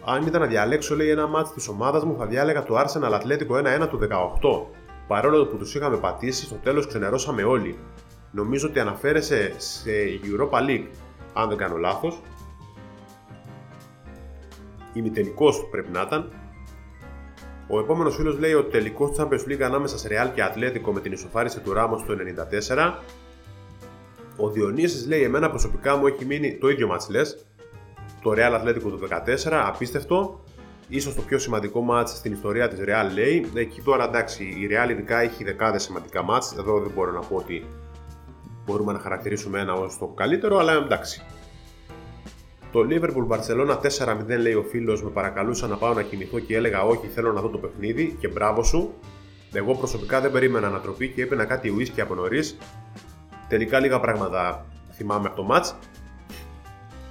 [0.04, 3.82] Αν ήταν να διαλέξω, λέει ένα μάτι της ομάδας μου, θα διάλεγα το Arsenal Atletico
[3.82, 4.66] 1-1 του 18.
[5.06, 7.78] Παρόλο που τους είχαμε πατήσει, στο τέλος ξενερώσαμε όλοι.
[8.30, 9.90] Νομίζω ότι αναφέρεσαι σε
[10.22, 10.86] Europa League,
[11.32, 12.20] αν δεν κάνω λάθος,
[14.92, 16.32] ημιτελικό πρέπει να ήταν.
[17.68, 21.12] Ο επόμενος φίλος λέει ότι τελικός Champions League ανάμεσα σε Real και Ατλέτικο με την
[21.12, 22.16] ισοφάριση του Ράμος το
[22.68, 22.94] 94.
[24.36, 27.46] Ο Διονύσης λέει: Εμένα προσωπικά μου έχει μείνει το ίδιο μάτς λες,
[28.22, 30.44] το Real Ατλέτικο του 14, απίστευτο.
[30.88, 33.50] Ίσως το πιο σημαντικό μάτς στην ιστορία της Real λέει.
[33.54, 36.54] Εκεί τώρα εντάξει, η Real ειδικά έχει δεκάδες σημαντικά μάτς.
[36.58, 37.66] Εδώ δεν μπορώ να πω ότι
[38.64, 41.22] μπορούμε να χαρακτηρίσουμε ένα ως το καλύτερο, αλλά εντάξει.
[42.72, 46.82] Το Liverpool Barcelona 4-0 λέει ο φίλος, με παρακαλούσα να πάω να κοιμηθώ και έλεγα
[46.82, 48.94] όχι, θέλω να δω το παιχνίδι και μπράβο σου.
[49.52, 52.58] Εγώ προσωπικά δεν περίμενα ανατροπή και έπαινα κάτι ουίσκι από νωρίς.
[53.48, 55.72] Τελικά λίγα πράγματα θυμάμαι από το match.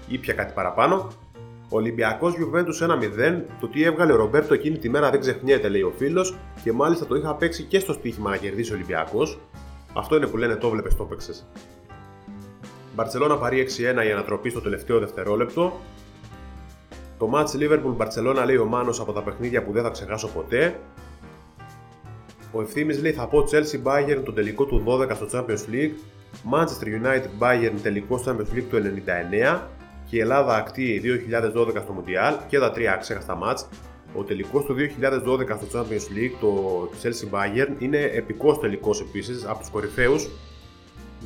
[0.07, 1.07] Ήπια κάτι παραπάνω.
[1.69, 3.41] Ολυμπιακός Juventus 1-0.
[3.59, 7.05] Το τι έβγαλε ο Ρομπέρτο εκείνη τη μέρα δεν ξεχνιέται, λέει ο φίλος, και μάλιστα
[7.05, 9.39] το είχα παίξει και στο στοίχημα να κερδίσει ο Ολυμπιακός.
[9.93, 11.33] Αυτό είναι που λένε το βλέπεις, το παίξε.
[12.95, 15.79] Μπαρσελόνα παρή 6-1 η ανατροπή στο τελευταίο δευτερόλεπτο.
[17.17, 20.79] Το match Liverpool Barcelona λέει ο Μάνος από τα παιχνίδια που δεν θα ξεχάσω ποτέ.
[22.51, 25.93] Ο Ευθύμης λέει θα πω Chelsea Bayern το τελικό του 12 στο Champions League,
[26.53, 28.77] Manchester United Bayern τελικό Champions League του
[29.55, 29.59] 99
[30.09, 31.01] και η Ελλάδα ακτή
[31.55, 33.65] 2012 στο Mundial και τα τρία ξέχαστα match.
[34.15, 39.59] Ο τελικός του 2012 στο Champions League, το Chelsea Bayern, είναι επικός τελικός επίσης από
[39.59, 40.29] τους κορυφαίους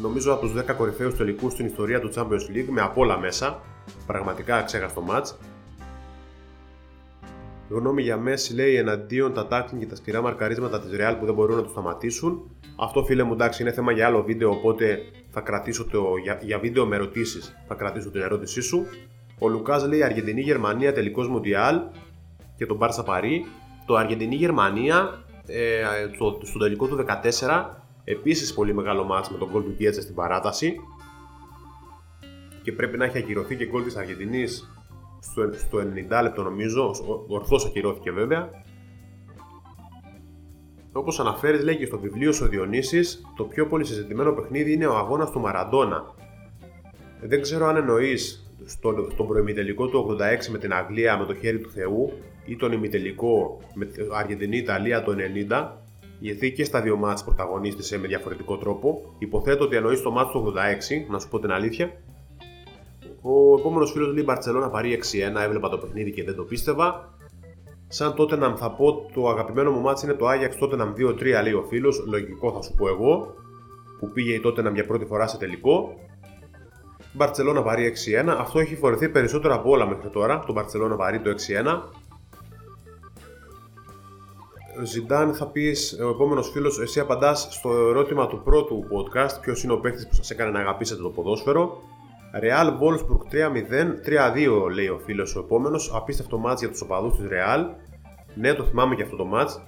[0.02, 3.62] νομίζω από τους 10 κορυφαίους τελικούς στην ιστορία του Champions League με απ' όλα μέσα.
[4.06, 5.38] Πραγματικά ξέχαστο μάτς.
[7.70, 11.34] Γνώμη για Μέση λέει εναντίον τα τάκτινγκ και τα σκληρά μαρκαρίσματα της Real που δεν
[11.34, 12.52] μπορούν να το σταματήσουν.
[12.76, 16.60] Αυτό φίλε μου εντάξει είναι θέμα για άλλο βίντεο οπότε θα κρατήσω το, για, για
[16.60, 17.56] βίντεο με ερωτήσεις.
[17.68, 18.86] θα κρατήσω την ερώτησή σου.
[19.40, 21.80] Ο Λουκάς λέει Αργεντινή-Γερμανία τελικός Μουντιάλ
[22.58, 23.46] και τον Μπάρσα Παρί.
[23.86, 27.66] Το Αργεντινή-Γερμανία ε, στο, στο τελικό του 14
[28.06, 30.76] Επίσης πολύ μεγάλο μάτς με τον γκολ του Γκέτσε στην παράταση
[32.62, 34.72] και πρέπει να έχει ακυρωθεί και γκολ της Αργεντινής
[35.20, 36.96] στο, στο 90 λεπτό νομίζω,
[37.28, 38.50] ορθώς ακυρώθηκε βέβαια.
[40.92, 44.86] Όπως αναφέρεις, λέει και στο βιβλίο σου ο Διονύσης, το πιο πολύ συζητημένο παιχνίδι είναι
[44.86, 46.14] ο αγώνας του Μαραντόνα.
[47.22, 51.60] Δεν ξέρω αν εννοείς στο, στον προημιτελικό του 86 με την Αγγλία με το χέρι
[51.60, 52.12] του Θεού
[52.46, 55.16] ή τον ημιτελικό με την Αργεντινή-Ιταλία το
[55.50, 55.85] 90
[56.20, 59.16] γιατί και στα δύο μάτς πρωταγωνίστησε με διαφορετικό τρόπο.
[59.18, 61.92] Υποθέτω ότι εννοείς το μάτς του 86, να σου πω την αλήθεια.
[63.22, 67.14] Ο επόμενος φίλος λέει Μπαρσελόνα παρή 6-1, έβλεπα το παιχνίδι και δεν το πίστευα.
[67.88, 71.44] Σαν τότε να θα πω το αγαπημένο μου μάτς είναι το Άγιαξ τότε να 2-3
[71.44, 73.36] λέει ο φίλος, λογικό θα σου πω εγώ,
[74.00, 76.00] που πήγε η τότε να μια πρώτη φορά σε τελικό.
[77.14, 77.94] Μπαρσελόνα παρή
[78.26, 81.34] 6-1, αυτό έχει φορεθεί περισσότερο από όλα μέχρι τώρα, το Μπαρσελόνα παρή το 6-1.
[84.84, 89.74] Ζιντάν, θα πεις ο επόμενος φίλος, εσύ απαντάς στο ερώτημα του πρώτου podcast, ποιος είναι
[89.74, 91.78] ο παίκτης που σας έκανε να αγαπήσετε το ποδόσφαιρο.
[92.42, 95.92] Real Wolfsburg 3-0, 3-2 λέει ο φίλος ο επόμενος.
[95.96, 97.66] Απίστευτο μάτς για τους οπαδούς της Real.
[98.36, 99.62] Ναι, το θυμάμαι και αυτό το μάτς.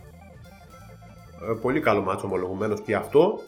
[1.49, 3.39] Ε, πολύ καλό μάτς ομολογουμένως και αυτό.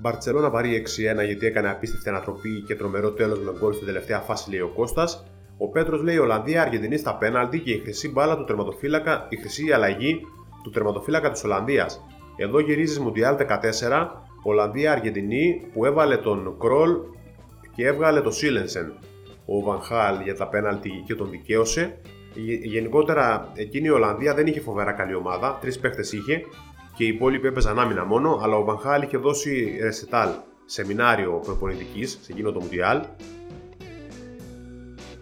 [0.00, 4.50] Μπαρσελόνα βαρύ 6-1 γιατί έκανε απίστευτη ανατροπή και τρομερό τέλος με γκολ στην τελευταία φάση,
[4.50, 5.24] λέει ο Κώστας.
[5.58, 9.72] Ο Πέτρος λέει Ολλανδία Αργεντινή στα πέναλτι και η χρυσή μπάλα του τερματοφύλακα, η χρυσή
[9.72, 10.20] αλλαγή
[10.62, 12.06] του τερματοφύλακα της Ολλανδίας.
[12.36, 16.96] Εδώ γυρίζεις Μουντιάλ 14, Ολλανδία-Αργεντινή που έβαλε τον Κρόλ
[17.74, 18.92] και έβγαλε τον Σίλενσεν.
[19.46, 21.98] Ο Βανχάλ για τα πέναλτι και τον δικαίωσε.
[22.62, 26.44] Γενικότερα εκείνη η Ολλανδία δεν είχε φοβερά καλή ομάδα, τρεις παίχτες είχε
[26.96, 30.28] και οι υπόλοιποι έπαιζαν άμυνα μόνο, αλλά ο Βανχάλ είχε δώσει ρεσιτάλ,
[30.64, 33.00] σεμινάριο προπονητικής σε εκείνο το Μουντιάλ.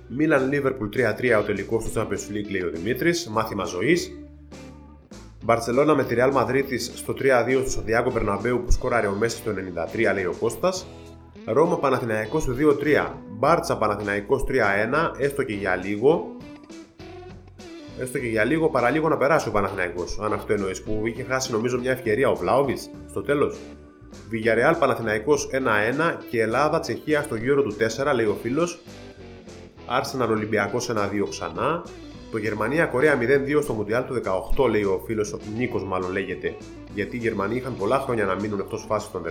[0.08, 4.12] Μίλαν Λίβερπουλ 3-3 ο τελικός του Champions League λέει ο Δημήτρης, μάθημα ζωής.
[5.48, 9.50] Μπαρσελόνα με τη Real Madrid στο 3-2 στο Σαντιάγκο Περναμπέου που σκόραρε ο Μέσης το
[9.50, 10.86] 93 λέει ο Κώστας.
[11.44, 13.12] Ρώμα Παναθηναϊκός στο 2-3.
[13.28, 14.52] Μπάρτσα Παναθηναϊκός 3-1
[15.18, 16.36] έστω και για λίγο.
[18.00, 21.52] Έστω και για λίγο παραλίγο να περάσει ο Παναθηναϊκός αν αυτό εννοείς που είχε χάσει
[21.52, 23.58] νομίζω μια ευκαιρία ο Βλάοβιτς στο τέλος.
[24.28, 27.76] Βηγιαρεάλ Παναθηναϊκός 1-1 και Ελλάδα Τσεχία στο γύρο του
[28.10, 28.80] 4 λέει ο φίλος.
[29.86, 31.82] Άρσεναλ Ολυμπιακός 1-2 ξανά.
[32.30, 34.22] Το Γερμανία-Κορέα 0-2 στο Μουντιάλ του
[34.56, 36.56] 18 λέει ο φίλος ο Νίκος, μάλλον λέγεται,
[36.94, 39.28] γιατί οι Γερμανοί είχαν πολλά χρόνια να μείνουν εκτός φάσης των 16.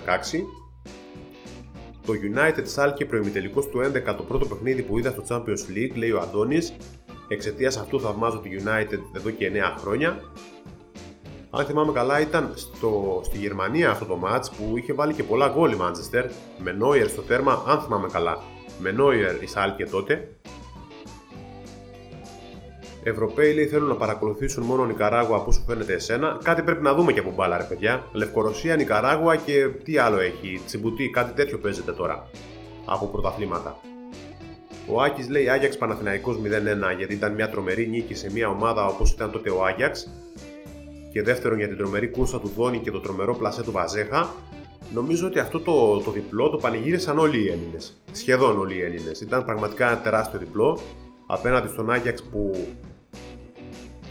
[2.06, 6.12] Το United Σάλκε προημιτελικός του 11 το πρώτο παιχνίδι που είδα στο Champions League, λέει
[6.12, 6.74] ο Αντώνης.
[7.28, 10.22] Εξαιτίας αυτού θαυμάζω τη United εδώ και 9 χρόνια.
[11.50, 15.48] Αν θυμάμαι καλά, ήταν στο, στη Γερμανία αυτό το match που είχε βάλει και πολλά
[15.48, 16.24] γκολ η Manchester
[16.58, 18.42] με Neuer στο τέρμα, αν θυμάμαι καλά.
[18.80, 20.38] Με Neuer η Σάλκε τότε
[23.10, 26.40] Ευρωπαίοι λέει θέλουν να παρακολουθήσουν μόνο Νικαράγουα από όσο φαίνεται εσένα.
[26.44, 28.08] Κάτι πρέπει να δούμε και από μπάλα, ρε παιδιά.
[28.12, 30.62] Λευκορωσία, Νικαράγουα και τι άλλο έχει.
[30.66, 32.30] Τσιμπουτί, κάτι τέτοιο παίζεται τώρα
[32.86, 33.80] από πρωταθλήματα.
[34.88, 36.38] Ο Άκης λέει Άγιαξ Παναθηναϊκός
[36.94, 40.10] 0-1 γιατί ήταν μια τρομερή νίκη σε μια ομάδα όπως ήταν τότε ο Άγιαξ.
[41.12, 44.34] και δεύτερον για την τρομερή κούρσα του Δόνη και το τρομερό πλασέ του Βαζέχα,
[44.94, 47.98] νομίζω ότι αυτό το, το διπλό το πανηγύρισαν όλοι οι Έλληνες.
[48.12, 49.22] Σχεδόν όλοι οι Έλληνες.
[49.22, 50.80] Ήταν πραγματικά ένα τεράστιο διπλό
[51.26, 52.68] απέναντι στον Άγιαξ που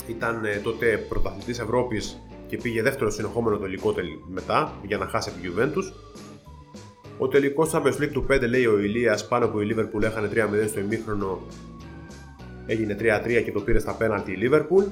[0.09, 3.95] ήταν ε, τότε πρωταθλητής Ευρώπης και πήγε δεύτερο συνεχόμενο τελικό
[4.27, 5.93] μετά για να χάσει από τη Juventus.
[7.19, 10.69] Ο τελικός Champions League του 5 λέει ο Ηλίας πάνω που η Liverpool έχανε 3-0
[10.69, 11.41] στο ημίχρονο
[12.67, 14.85] έγινε 3-3 και το πήρε στα πέναλτι η Liverpool.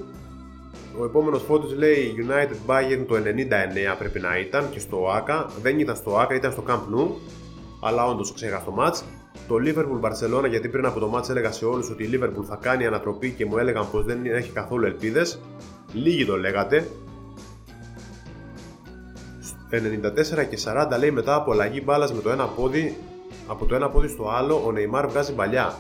[0.99, 3.19] Ο επόμενος φώτη λέει United Bayern το 99
[3.99, 5.51] πρέπει να ήταν και στο ΆΚΑ.
[5.63, 7.09] Δεν ήταν στο ΆΚΑ, ήταν στο Camp Nou.
[7.81, 9.03] Αλλά όντως ξέχασα το match.
[9.49, 12.59] Το Liverpool Barcelona, γιατί πριν από το match έλεγα σε όλους ότι η Liverpool θα
[12.61, 15.41] κάνει ανατροπή και μου έλεγαν πως δεν έχει καθόλου ελπίδες.
[15.93, 16.89] Λίγοι το λέγατε.
[19.71, 22.97] 94 και 40 λέει μετά από αλλαγή μπάλας με το ένα πόδι,
[23.47, 25.75] από το ένα πόδι στο άλλο, ο Neymar βγάζει παλιά.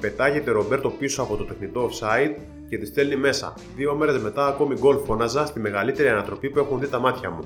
[0.00, 2.34] Πετάγεται Ρομπέρτο πίσω από το τεχνητό offside
[2.68, 3.54] και τη στέλνει μέσα.
[3.76, 7.44] Δύο μέρες μετά, ακόμη γκολ φώναζα στη μεγαλύτερη ανατροπή που έχουν δει τα μάτια μου.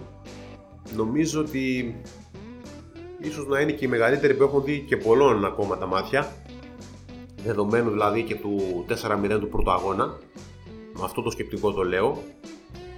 [0.97, 1.95] Νομίζω ότι
[3.21, 6.33] ίσως να είναι και η μεγαλύτερη που έχουν δει και πολλών ακόμα τα μάτια.
[7.45, 10.19] Δεδομένου δηλαδή και του 4-0 του πρώτου αγώνα.
[10.93, 12.23] Με αυτό το σκεπτικό το λέω.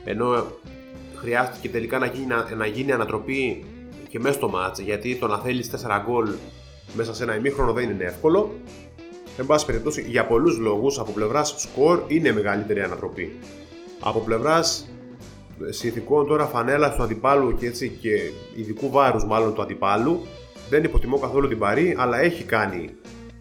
[0.04, 0.46] Ενώ
[1.14, 3.64] χρειάστηκε τελικά να γίνει, να γίνει ανατροπή
[4.08, 6.28] και μέσα στο μάτς γιατί το να θέλεις 4 γκολ
[6.94, 8.50] μέσα σε ένα ημίχρονο δεν είναι εύκολο
[9.38, 13.38] Εν πάση περιπτώσει, για πολλούς λόγους από πλευράς σκορ είναι μεγαλύτερη ανατροπή.
[14.00, 14.88] Από πλευράς
[15.68, 18.10] συνθηκών τώρα φανέλα του αντιπάλου και, έτσι, και
[18.54, 20.26] ειδικού βάρους μάλλον του αντιπάλου,
[20.68, 22.94] δεν υποτιμώ καθόλου την Παρή, αλλά έχει κάνει.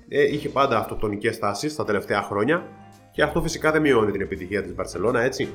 [0.07, 2.67] Ε, είχε πάντα αυτοκτονικές τάσεις τα τελευταία χρόνια
[3.11, 5.49] και αυτό φυσικά δεν μειώνει την επιτυχία της Βαρσελόνα, έτσι.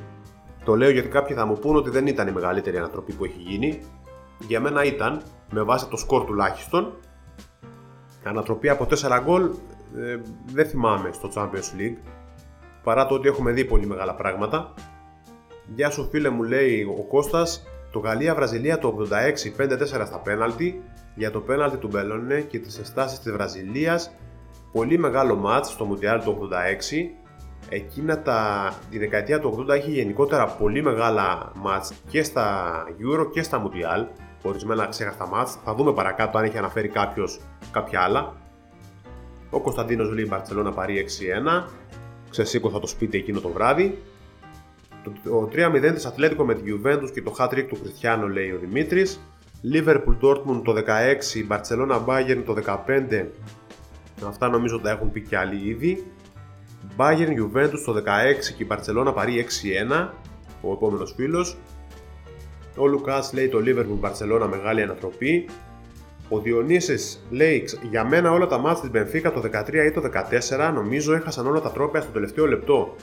[0.65, 3.39] Το λέω γιατί κάποιοι θα μου πούν ότι δεν ήταν η μεγαλύτερη ανατροπή που έχει
[3.39, 3.79] γίνει.
[4.47, 6.93] Για μένα ήταν, με βάση το σκορ τουλάχιστον,
[8.23, 9.43] ανατροπή από 4 γκολ
[9.97, 11.97] ε, δεν θυμάμαι στο Champions League
[12.83, 14.73] παρά το ότι έχουμε δει πολύ μεγάλα πράγματα.
[15.75, 17.67] Γεια σου φίλε μου λέει ο Κώστας.
[17.91, 20.83] Το Γαλλία-Βραζιλία το 86 5-4 στα πέναλτι.
[21.15, 24.11] Για το πέναλτι του Μπελόνε και τις εστάσεις της Βραζιλίας.
[24.71, 27.27] Πολύ μεγάλο μάτς στο Μουντιάλ το 86
[27.69, 33.43] Εκείνα τα, τη δεκαετία του 80 έχει γενικότερα πολύ μεγάλα μάτς και στα Euro και
[33.43, 34.05] στα Mundial
[34.41, 35.57] ορισμένα ξέχαστα μάτς.
[35.63, 37.39] Θα δούμε παρακάτω αν έχει αναφέρει κάποιος
[37.71, 38.35] κάποια άλλα.
[39.49, 41.05] Ο Κωνσταντίνος λέει Μπαρσελόνα παρή
[41.65, 41.67] 6-1.
[42.29, 43.97] Ξεσήκωσα το σπίτι εκείνο το βράδυ.
[45.23, 48.57] Το 3-0 της Ατλέτικο με τη Juventus και το hat trick του Κριστιανό λέει ο
[48.59, 49.19] Δημήτρης.
[49.73, 53.25] Liverpool Dortmund το 16, Barcelona Bayern το 15.
[54.27, 56.11] Αυτά νομίζω τα έχουν πει και άλλοι ήδη.
[56.97, 58.01] Bayern Juventus το 16
[58.57, 59.45] και η Barcelona παρή
[59.89, 60.09] 6-1.
[60.61, 61.57] Ο επόμενος φίλος.
[62.77, 65.45] Ο Λουκάς λέει το Liverpool Barcelona μεγάλη ανατροπή.
[66.29, 70.71] Ο Διονύσης λέει για μένα όλα τα μάτια της Μπενφίκα το 13 ή το 14
[70.73, 72.95] νομίζω έχασαν όλα τα τρόπια στο τελευταίο λεπτό.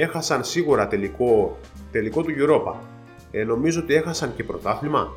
[0.00, 1.58] Έχασαν σίγουρα τελικό,
[1.90, 2.74] τελικό του Europa.
[3.30, 5.12] Ε, νομίζω ότι έχασαν και πρωτάθλημα.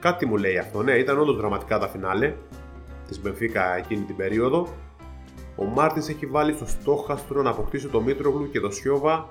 [0.00, 2.34] Κάτι μου λέει αυτό, ναι, ήταν όντως δραματικά τα φινάλε
[3.08, 4.68] της Μπενφίκα εκείνη την περίοδο.
[5.56, 9.26] Ο Μάρτινς έχει βάλει στο στόχαστρο να αποκτήσει το Μήτρογλου και το Σιώβα.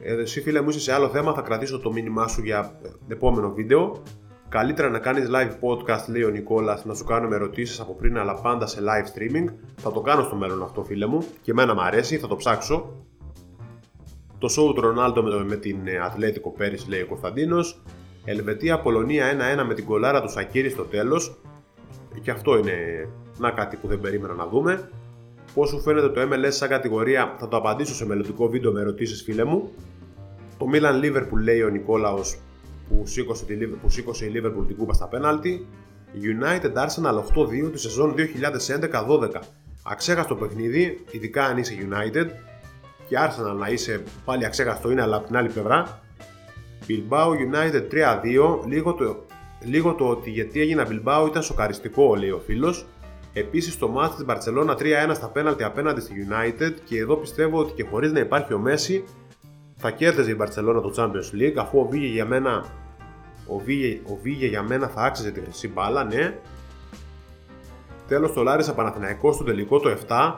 [0.00, 3.52] Ε, εσύ φίλε μου είσαι σε άλλο θέμα, θα κρατήσω το μήνυμά σου για επόμενο
[3.52, 4.02] βίντεο.
[4.48, 8.34] Καλύτερα να κάνεις live podcast, λέει ο Νικόλας, να σου κάνουμε ερωτήσεις από πριν, αλλά
[8.34, 9.52] πάντα σε live streaming.
[9.76, 12.92] Θα το κάνω στο μέλλον αυτό, φίλε μου, και εμένα μου αρέσει, θα το ψάξω.
[14.42, 17.82] Το show του Ρονάλντο με την Ατλέτικο πέρυσι, λέει ο Κωνσταντίνος.
[18.24, 19.26] Ελβετία, Πολωνία
[19.60, 21.38] 1-1 με την κολάρα του Σακύρη στο τέλος.
[22.22, 24.90] Και αυτό είναι να κάτι που δεν περίμενα να δούμε.
[25.54, 29.22] Πώς σου φαίνεται το MLS σαν κατηγορία, θα το απαντήσω σε μελλοντικό βίντεο με ερωτήσεις,
[29.22, 29.70] φίλε μου.
[30.58, 32.38] Το Milan Liverpool λέει ο Νικόλαος
[32.88, 35.66] που σήκωσε, τη, που σήκωσε η Liverpool την κούπα στα πέναλτι.
[36.14, 37.14] United Arsenal
[37.66, 39.40] 8-2 τη σεζόν 2011-12.
[39.82, 42.26] Αξέχαστο παιχνίδι, ειδικά αν είσαι United
[43.12, 46.00] και Arsenal να είσαι πάλι αξέχαστο είναι αλλά από την άλλη πλευρά.
[46.88, 49.24] Bilbao United 3-2, λίγο το,
[49.60, 52.86] λίγο το ότι γιατί έγινα Bilbao ήταν σοκαριστικό λέει ο φίλος.
[53.32, 54.76] Επίσης το μάτι της Barcelona
[55.10, 58.62] 3-1 στα πέναλτι απέναντι στη United και εδώ πιστεύω ότι και χωρίς να υπάρχει ο
[58.66, 59.02] Messi
[59.76, 62.64] θα κέρδιζε η Barcelona το Champions League αφού ο Βίγε για μένα
[63.46, 66.34] ο Βίγε, ο Βίγε για μένα θα άξιζε τη χρυσή μπάλα, ναι.
[68.08, 70.34] Τέλος το Λάρισα Παναθηναϊκός στο τελικό το 7.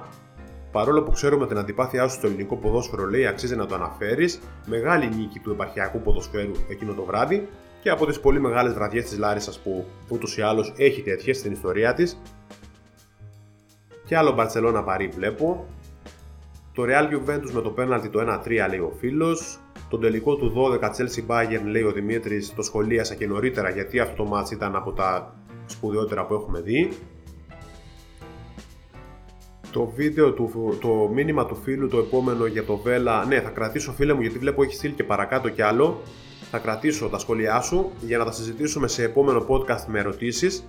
[0.74, 4.40] Παρόλο που ξέρουμε την αντιπάθειά σου στο ελληνικό ποδόσφαιρο, λέει αξίζει να το αναφέρεις.
[4.66, 7.48] Μεγάλη νίκη του επαρχιακού ποδοσφαίρου εκείνο το βράδυ
[7.82, 11.52] και από τις πολύ μεγάλες βραδιές της Λάρισας που ούτως ή άλλως έχει τέτοιε στην
[11.52, 12.20] ιστορία της.
[14.06, 15.66] Και άλλο Μπαρσελόνα Παρή βλέπω.
[16.72, 19.58] Το Real Juventus με το πέναλτι το 1-3 λέει ο φίλος.
[19.88, 24.24] Τον τελικό του 12 Chelsea Bayern λέει ο Δημήτρης το σχολίασα και νωρίτερα γιατί αυτό
[24.24, 25.34] το match ήταν από τα
[25.66, 26.88] σπουδαιότερα που έχουμε δει.
[29.74, 33.92] Το βίντεο του, το μήνυμα του φίλου το επόμενο για το Βέλα, ναι θα κρατήσω
[33.92, 36.02] φίλε μου γιατί βλέπω έχει στείλει και παρακάτω κι άλλο.
[36.50, 40.68] Θα κρατήσω τα σχόλιά σου για να τα συζητήσουμε σε επόμενο podcast με ερωτήσεις.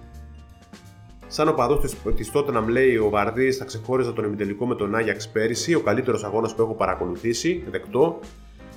[1.27, 1.77] Σαν οπαδό
[2.15, 6.23] της Tottenham λέει ο Βαρδί θα ξεχώριζα τον ημιτελικό με τον Άγιαξ πέρυσι, ο καλύτερος
[6.23, 8.19] αγώνας που έχω παρακολουθήσει, δεκτό.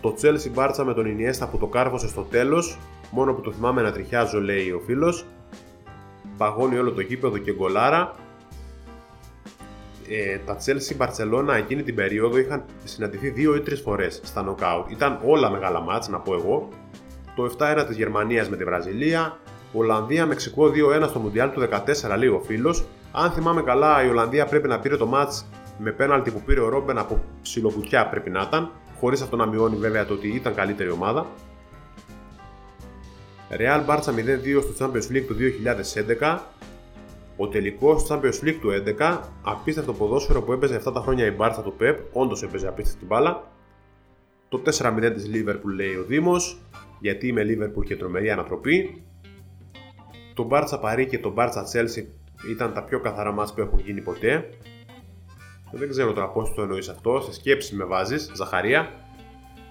[0.00, 2.78] Το Chelsea μπάρτσα με τον Ινιέστα που το κάρφωσε στο τέλος,
[3.10, 5.26] μόνο που το θυμάμαι να τριχιάζω λέει ο φίλος.
[6.36, 8.14] Παγώνει όλο το γήπεδο και γκολάρα.
[10.10, 14.90] Ε, τα Chelsea Barcelona εκείνη την περίοδο είχαν συναντηθεί δύο ή τρεις φορές στα knockout.
[14.90, 16.68] Ήταν όλα μεγάλα μάτς, να πω εγώ.
[17.34, 19.38] Το 7-1 της Γερμανίας με τη Βραζιλία,
[19.72, 20.70] Ολλανδία Μεξικό
[21.02, 22.84] 2-1 στο Μουντιάλ του 14 λέει ο φίλος.
[23.12, 25.46] Αν θυμάμαι καλά, η Ολλανδία πρέπει να πήρε το μάτς
[25.78, 29.76] με πέναλτι που πήρε ο Ρόμπεν από ψιλοβουτιά πρέπει να ήταν, χωρίς αυτό να μειώνει
[29.76, 31.26] βέβαια το ότι ήταν καλύτερη ομάδα.
[33.50, 35.36] Real Barça 0-2 στο Champions League του
[36.20, 36.38] 2011.
[37.40, 41.36] Ο τελικός στο Champions League του 2011, απίστευτο ποδόσφαιρο που έπαιζε αυτά τα χρόνια η
[41.38, 43.50] Barça του Pep, όντως έπαιζε απίστευτη μπάλα.
[44.48, 46.58] Το 4-0 της Liverpool λέει ο Δήμος,
[47.00, 49.02] γιατί είμαι Liverpool και τρομερή ανατροπή.
[50.34, 52.04] Το Barça Paris και το Barça Chelsea
[52.50, 54.48] ήταν τα πιο καθαρά μάτς που έχουν γίνει ποτέ.
[55.72, 58.90] Δεν ξέρω τώρα πώς το εννοείς αυτό, σε σκέψη με βάζεις, Ζαχαρία.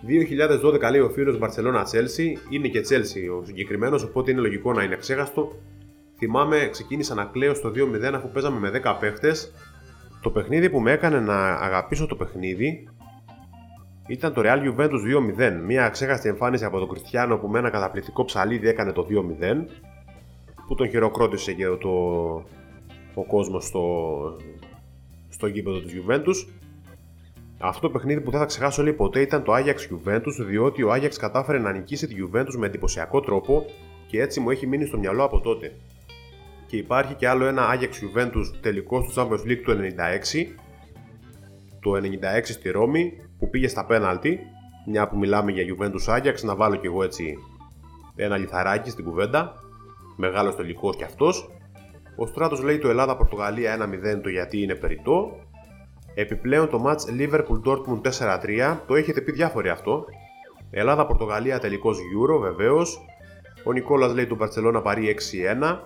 [0.01, 4.84] 2012 λέει ο φίλος Barcelona Chelsea, είναι και Chelsea ο συγκεκριμένος, οπότε είναι λογικό να
[4.84, 5.55] είναι ξέχαστο.
[6.18, 9.51] Θυμάμαι, ξεκίνησα να κλαίω στο 2-0 αφού παίζαμε με 10 παίχτες.
[10.22, 12.88] Το παιχνίδι που με έκανε να αγαπήσω το παιχνίδι
[14.07, 15.59] ήταν το Real Juventus 2-0.
[15.65, 19.13] Μια αξέχαστη εμφάνιση από τον Κριστιανό που με ένα καταπληκτικό ψαλίδι έκανε το 2-0
[20.68, 21.89] που τον χειροκρότησε και το,
[23.13, 23.84] ο κόσμος στο,
[25.30, 26.47] στο γήπεδο της Juventus.
[27.59, 30.93] Αυτό το παιχνίδι που δεν θα ξεχάσω λέει ποτέ ήταν το Ajax Juventus διότι ο
[30.93, 33.65] Ajax κατάφερε να νικήσει τη Juventus με εντυπωσιακό τρόπο
[34.07, 35.76] και έτσι μου έχει μείνει στο μυαλό από τότε.
[36.68, 40.45] Και υπάρχει και άλλο ένα Ajax Juventus τελικός στο Champions League του 96
[41.80, 41.99] το 96
[42.43, 44.39] στη Ρώμη που πήγε στα πέναλτι
[44.88, 47.38] μια που μιλάμε για Juventus Ajax να βάλω κι εγώ έτσι
[48.15, 49.53] ένα λιθαράκι στην κουβέντα
[50.15, 51.49] μεγάλος τελικός κι αυτός.
[52.15, 55.39] Ο Στράτος λέει το Ελλάδα-Πορτογαλία 1-0 το γιατί είναι περιττό.
[56.13, 60.05] Επιπλέον το match Liverpool Dortmund 4-3, το έχετε πει διάφοροι αυτό.
[60.72, 63.05] Ελλάδα-Πορτογαλία τελικός Euro βεβαίως.
[63.63, 65.15] Ο Νικόλας λέει το Barcelona Παρί
[65.61, 65.80] 6-1.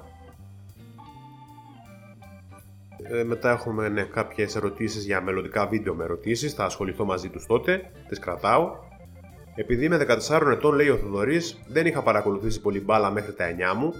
[3.14, 7.46] Ε, μετά έχουμε ναι, κάποιες ερωτήσεις για μελλοντικά βίντεο με ερωτήσεις, θα ασχοληθώ μαζί τους
[7.46, 8.72] τότε, τις κρατάω.
[9.56, 9.98] Επειδή είμαι
[10.30, 13.94] 14 ετών, λέει ο Θοδωρής, δεν είχα παρακολουθήσει πολύ μπάλα μέχρι τα 9 μου.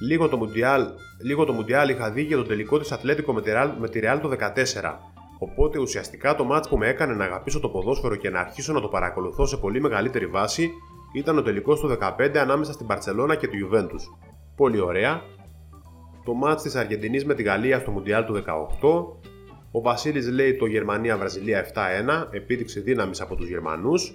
[0.00, 0.86] Λίγο το Μουντιάλ,
[1.22, 4.00] λίγο το Μουντιάλ είχα δει για το τελικό της Ατλέτικο με τη, Real, με τη
[4.02, 4.98] Real το 14.
[5.38, 8.80] Οπότε ουσιαστικά το μάτς που με έκανε να αγαπήσω το ποδόσφαιρο και να αρχίσω να
[8.80, 10.70] το παρακολουθώ σε πολύ μεγαλύτερη βάση
[11.14, 14.02] ήταν ο τελικός του 15 ανάμεσα στην Παρσελώνα και τη Juventus.
[14.56, 15.22] Πολύ ωραία.
[16.30, 18.44] Το μάτς της Αργεντινής με τη Γαλλία στο Μουντιάλ του
[18.80, 19.06] 18.
[19.70, 24.14] Ο Βασίλης λέει το Γερμανία-Βραζιλία 7-1, επίδειξη δύναμης από τους Γερμανούς.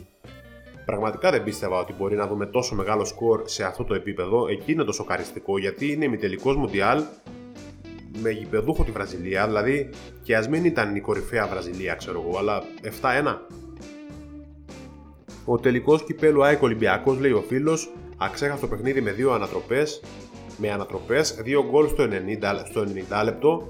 [0.85, 4.47] Πραγματικά δεν πίστευα ότι μπορεί να δούμε τόσο μεγάλο σκορ σε αυτό το επίπεδο.
[4.47, 7.03] Εκεί είναι το σοκαριστικό γιατί είναι ημιτελικός Μουντιάλ
[8.21, 9.45] με γηπεδούχο τη Βραζιλία.
[9.45, 9.89] Δηλαδή
[10.23, 13.37] και ας μην ήταν η κορυφαία Βραζιλία, ξέρω εγώ, αλλά 7-1.
[15.45, 20.01] Ο τελικός κυπέλου ΑΕΚ Ολυμπιακός, λέει ο φίλος, αξέχαστο παιχνίδι με δύο ανατροπές.
[20.57, 23.67] Με ανατροπές, δύο γκολ στο 90, στο 90 λεπτό.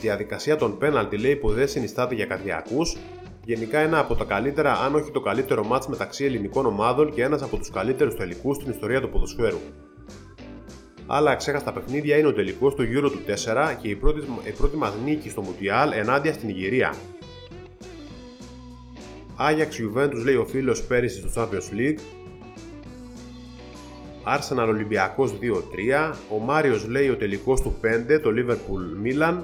[0.00, 2.96] Διαδικασία των πέναλτι λέει που δεν συνιστάται για καρδιακούς
[3.44, 7.42] γενικά ένα από τα καλύτερα, αν όχι το καλύτερο μάτς μεταξύ ελληνικών ομάδων και ένας
[7.42, 9.58] από τους καλύτερους τελικούς στην ιστορία του ποδοσφαίρου.
[11.06, 14.76] Άλλα αξέχαστα παιχνίδια είναι ο τελικός του Euro του 4 και η πρώτη, η πρώτη
[14.76, 16.94] μας νίκη στο Μουτιάλ ενάντια στην Ιγυρία.
[19.36, 21.98] Άγιαξ Juventus λέει ο φίλος πέρυσι στο Champions League.
[24.26, 26.14] Arsenal Ολυμπιακός 2-3.
[26.28, 29.42] Ο Μάριος λέει ο τελικός του 5 το Liverpool Milan.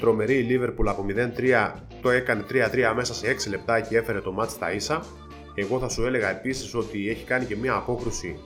[0.00, 4.32] Τρομερή η Liverpool από 0-3 το έκανε 3-3 μέσα σε 6 λεπτά και έφερε το
[4.32, 5.04] μάτς στα ίσα.
[5.54, 8.38] Εγώ θα σου έλεγα επίσης ότι έχει κάνει και μια απόκρουση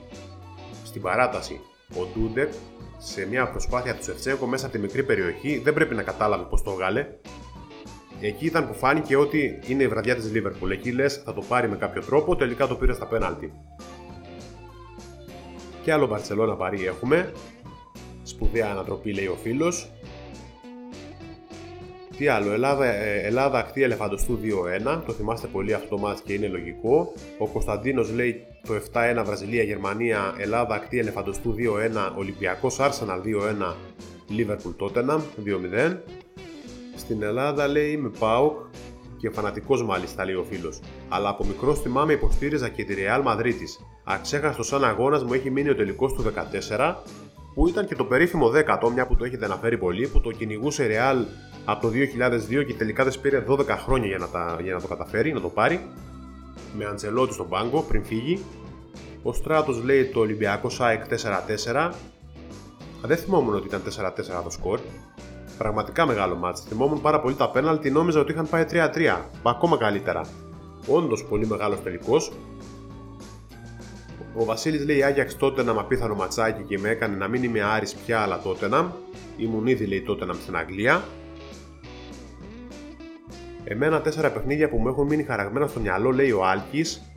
[0.83, 1.59] στην παράταση
[1.95, 2.53] ο Ντούντεκ
[2.97, 5.61] σε μια προσπάθεια του Σεφτσέγκο μέσα από τη μικρή περιοχή.
[5.63, 7.07] Δεν πρέπει να κατάλαβε πώς το βγάλε.
[8.21, 10.69] Εκεί ήταν που φάνηκε ότι είναι η βραδιά της Liverpool.
[10.71, 13.51] Εκεί λες θα το πάρει με κάποιο τρόπο, τελικά το πήρε στα πέναλτι.
[15.87, 17.31] Και άλλο Μπαρσελόνα Παρί έχουμε.
[18.23, 19.91] Σπουδαία ανατροπή λέει ο φίλος.
[22.17, 25.03] Τι άλλο, Ελλάδα, ε, Ελλάδα ακτή ελεφαντοστού 2-1.
[25.05, 27.13] Το θυμάστε πολύ αυτό το μάτς και είναι λογικό.
[27.37, 30.35] Ο Κωνσταντίνος λέει το 7-1 Βραζιλία-Γερμανία.
[30.37, 32.13] Ελλάδα ακτή ελεφαντοστού 2-1.
[32.17, 33.75] Ολυμπιακός Arsenal 2-1.
[34.29, 35.97] Liverpool Tottenham 2-0.
[36.95, 38.57] Στην Ελλάδα λέει με ΠΑΟΚ
[39.17, 40.79] και φανατικός μάλιστα λέει ο φίλος.
[41.09, 43.53] Αλλά από μικρό θυμάμαι υποστήριζα και τη Real Madrid.
[44.03, 46.95] Αξέχαστο σαν αγώνας μου έχει μείνει ο τελικός του 14
[47.53, 50.83] που ήταν και το περίφημο 10 μια που το έχετε αναφέρει πολύ, που το κυνηγούσε
[50.83, 51.25] η Real
[51.65, 51.93] από το
[52.59, 55.41] 2002 και τελικά δεν πήρε 12 χρόνια για να, τα, για να το καταφέρει, να
[55.41, 55.87] το πάρει.
[56.77, 58.43] Με Αντζελότη στον πάγκο πριν φύγει.
[59.23, 61.03] Ο Στράτος λέει το Ολυμπιακό ΣΑΕΚ
[61.73, 61.91] 4-4.
[63.01, 63.81] Δεν θυμόμουν ότι ήταν
[64.39, 64.79] 4-4 το σκορ.
[65.57, 66.61] Πραγματικά μεγάλο μάτς.
[66.61, 69.21] Θυμόμουν πάρα πολύ τα πέναλτι, νόμιζα ότι είχαν πάει 3-3.
[69.43, 70.21] Ακόμα καλύτερα.
[70.87, 72.31] Όντως πολύ μεγάλος τελικός.
[74.35, 77.95] Ο Βασίλης λέει Άγιαξ τότε να απίθανο ματσάκι και με έκανε να μην είμαι Άρης
[77.95, 78.95] πια αλλά τότε να.
[79.37, 81.03] Ήμουν ήδη λέει τότε να στην Αγγλία.
[83.63, 87.11] Εμένα τέσσερα παιχνίδια που μου έχουν μείνει χαραγμένα στο μυαλό λέει ο Άλκης.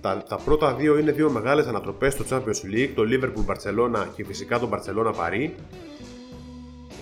[0.00, 4.24] Τα, τα πρώτα δύο είναι δύο μεγάλες ανατροπές στο Champions League, το Liverpool Barcelona και
[4.24, 5.50] φυσικά το Barcelona Paris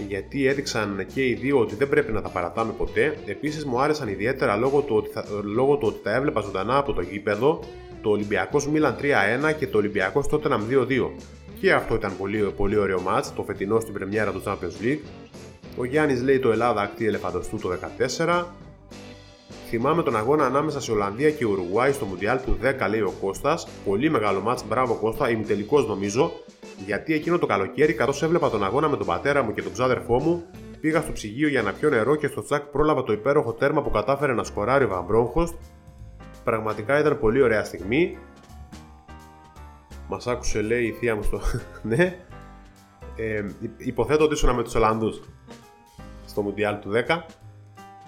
[0.08, 3.18] γιατί έδειξαν και οι δύο ότι δεν πρέπει να τα παρατάμε ποτέ.
[3.26, 6.92] Επίσης μου άρεσαν ιδιαίτερα λόγω του ότι, θα, λόγω του ότι τα έβλεπα ζωντανά από
[6.92, 7.60] το γήπεδο
[8.02, 11.10] το Ολυμπιακός Μίλαν 3-1 και το Ολυμπιακός Tottenham 2-2.
[11.60, 15.00] Και αυτό ήταν πολύ, πολύ ωραίο μάτς, το φετινό στην πρεμιέρα του Champions League.
[15.76, 17.68] Ο Γιάννης λέει το Ελλάδα ακτή ελεφαντοστού το
[18.18, 18.44] 14.
[19.68, 23.68] Θυμάμαι τον αγώνα ανάμεσα σε Ολλανδία και Ουρουγουάη στο Μουντιάλ του 10 λέει ο Κώστας.
[23.84, 26.32] Πολύ μεγάλο μάτς, μπράβο Κώστα, ημιτελικός νομίζω
[26.84, 30.18] γιατί εκείνο το καλοκαίρι, καθώς έβλεπα τον αγώνα με τον πατέρα μου και τον ξάδερφό
[30.20, 30.44] μου,
[30.80, 33.90] πήγα στο ψυγείο για να πιω νερό και στο τσακ πρόλαβα το υπέροχο τέρμα που
[33.90, 35.48] κατάφερε να σκοράρει ο Βαμπρόγχο.
[36.44, 38.18] Πραγματικά ήταν πολύ ωραία στιγμή.
[40.08, 41.40] Μας άκουσε, λέει η θεία μου στο.
[41.82, 42.18] ναι.
[43.16, 43.44] Ε,
[43.76, 45.22] υποθέτω ότι ήσουν με τους Ολλανδούς
[46.26, 47.22] στο Μουντιάλ του 10.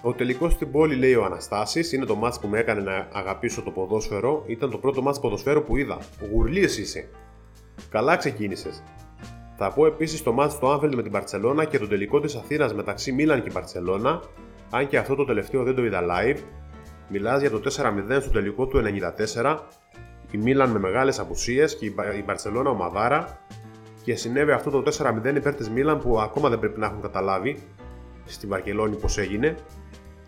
[0.01, 3.61] Ο τελικός στην πόλη, λέει ο Αναστάσης, είναι το μάτς που με έκανε να αγαπήσω
[3.61, 4.43] το ποδόσφαιρο.
[4.47, 5.97] Ήταν το πρώτο μάτς ποδοσφαίρου που είδα.
[6.31, 7.09] Γουρλίε είσαι.
[7.89, 8.83] Καλά ξεκίνησες.
[9.57, 12.73] Θα πω επίσης το μάτι στο Anfield με την Παρσελώνα και το τελικό της Αθήνας
[12.73, 14.21] μεταξύ Μίλαν και Παρσελώνα,
[14.69, 16.37] αν και αυτό το τελευταίο δεν το είδα live.
[17.09, 18.81] Μιλάς για το 4-0 στο τελικό του
[19.43, 19.57] 94,
[20.31, 23.39] η Μίλαν με μεγάλες απουσίες και η Μπαρσελόνα ομαδάρα
[24.03, 24.83] και συνέβη αυτό το
[25.23, 27.59] 4-0 υπέρ της Μίλαν που ακόμα δεν πρέπει να έχουν καταλάβει
[28.25, 29.55] στην Βαρκελόνη πώς έγινε.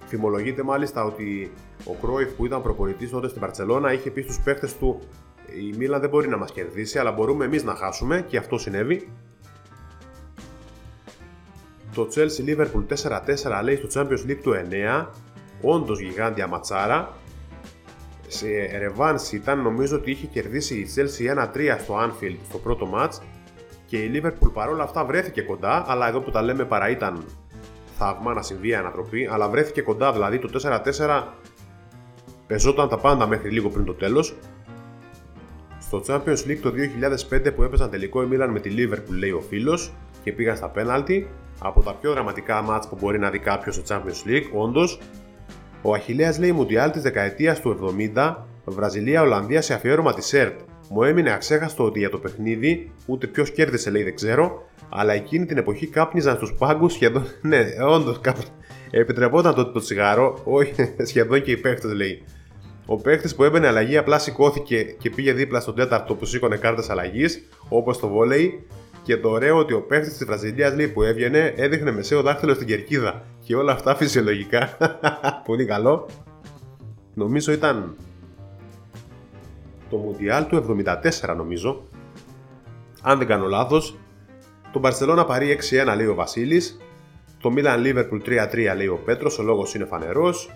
[0.05, 1.51] Φημολογείται μάλιστα ότι
[1.85, 4.99] ο Κρόιφ που ήταν προπονητής τότε στην Παρσελόνα είχε πει στους παίχτε του
[5.47, 9.09] η Μίλαν δεν μπορεί να μας κερδίσει, αλλά μπορούμε εμείς να χάσουμε και αυτό συνέβη.
[11.95, 12.85] Το Chelsea Liverpool
[13.59, 14.53] 4-4 λέει στο Champions League του
[15.01, 15.07] 9,
[15.61, 17.13] όντως γιγάντια ματσάρα.
[18.27, 23.11] Σε ρεβάνση ήταν, νομίζω ότι είχε κερδίσει η Chelsea 1-3 στο Anfield στο πρώτο match
[23.85, 27.25] και η Liverpool παρόλα αυτά βρέθηκε κοντά, αλλά εδώ που τα λέμε παρά ήταν
[27.97, 31.23] θαύμα να συμβεί η ανατροπή, αλλά βρέθηκε κοντά, δηλαδή το 4-4
[32.47, 34.35] πεζόταν τα πάντα μέχρι λίγο πριν το τέλος
[35.93, 36.73] στο Champions League το
[37.29, 40.69] 2005 που έπαιζαν τελικό η Milan με τη Liverpool λέει ο φίλος και πήγαν στα
[40.69, 41.27] πέναλτι
[41.59, 44.99] από τα πιο δραματικά μάτς που μπορεί να δει κάποιος στο Champions League, όντως.
[45.81, 48.35] Ο Αχιλέας λέει Μουντιάλ της δεκαετίας του 70,
[48.65, 50.59] Βραζιλία-Ολλανδία σε αφιέρωμα της ΕΡΤ.
[50.89, 55.45] Μου έμεινε αξέχαστο ότι για το παιχνίδι, ούτε ποιος κέρδισε λέει δεν ξέρω, αλλά εκείνη
[55.45, 57.25] την εποχή κάπνιζαν στους πάγκους σχεδόν.
[57.41, 58.53] ναι, όντως κάπνιζαν.
[58.91, 60.73] Επιτρεπόταν το, το τσιγάρο, όχι
[61.09, 62.23] σχεδόν και οι παίχτες λέει.
[62.85, 66.89] Ο παίχτης που έμπαινε αλλαγή απλά σηκώθηκε και πήγε δίπλα στον τέταρτο που σήκωνε κάρτες
[66.89, 68.67] αλλαγής, όπως το βόλεϊ.
[69.03, 72.67] Και το ωραίο ότι ο παίχτης της Βραζιλίας λέει που έβγαινε έδειχνε μεσαίο δάχτυλο στην
[72.67, 73.23] κερκίδα.
[73.45, 74.77] Και όλα αυτά φυσιολογικά.
[75.47, 76.09] Πολύ καλό.
[77.13, 77.95] Νομίζω ήταν
[79.89, 80.83] το Μουντιάλ του
[81.21, 81.83] 74 νομίζω.
[83.01, 83.97] Αν δεν κάνω λάθος.
[84.71, 85.59] Το Μπαρσελόνα παρεί
[85.91, 86.77] 6-1 λέει ο Βασίλης.
[87.41, 89.39] Το Μίλαν Λίβερπουλ 3-3 λέει ο Πέτρος.
[89.39, 90.49] Ο λόγος είναι φανερός.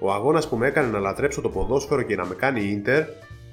[0.00, 3.04] Ο αγώνας που με έκανε να λατρέψω το ποδόσφαιρο και να με κάνει ίντερ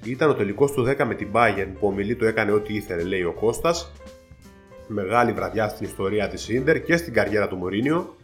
[0.03, 3.03] ήταν ο τελικός του 10 με την Bayern που ο Μιλή του έκανε ό,τι ήθελε,
[3.03, 3.91] λέει ο Κώστας.
[4.87, 8.15] Μεγάλη βραδιά στην ιστορία της ίντερ και στην καριέρα του Μωρίνιο.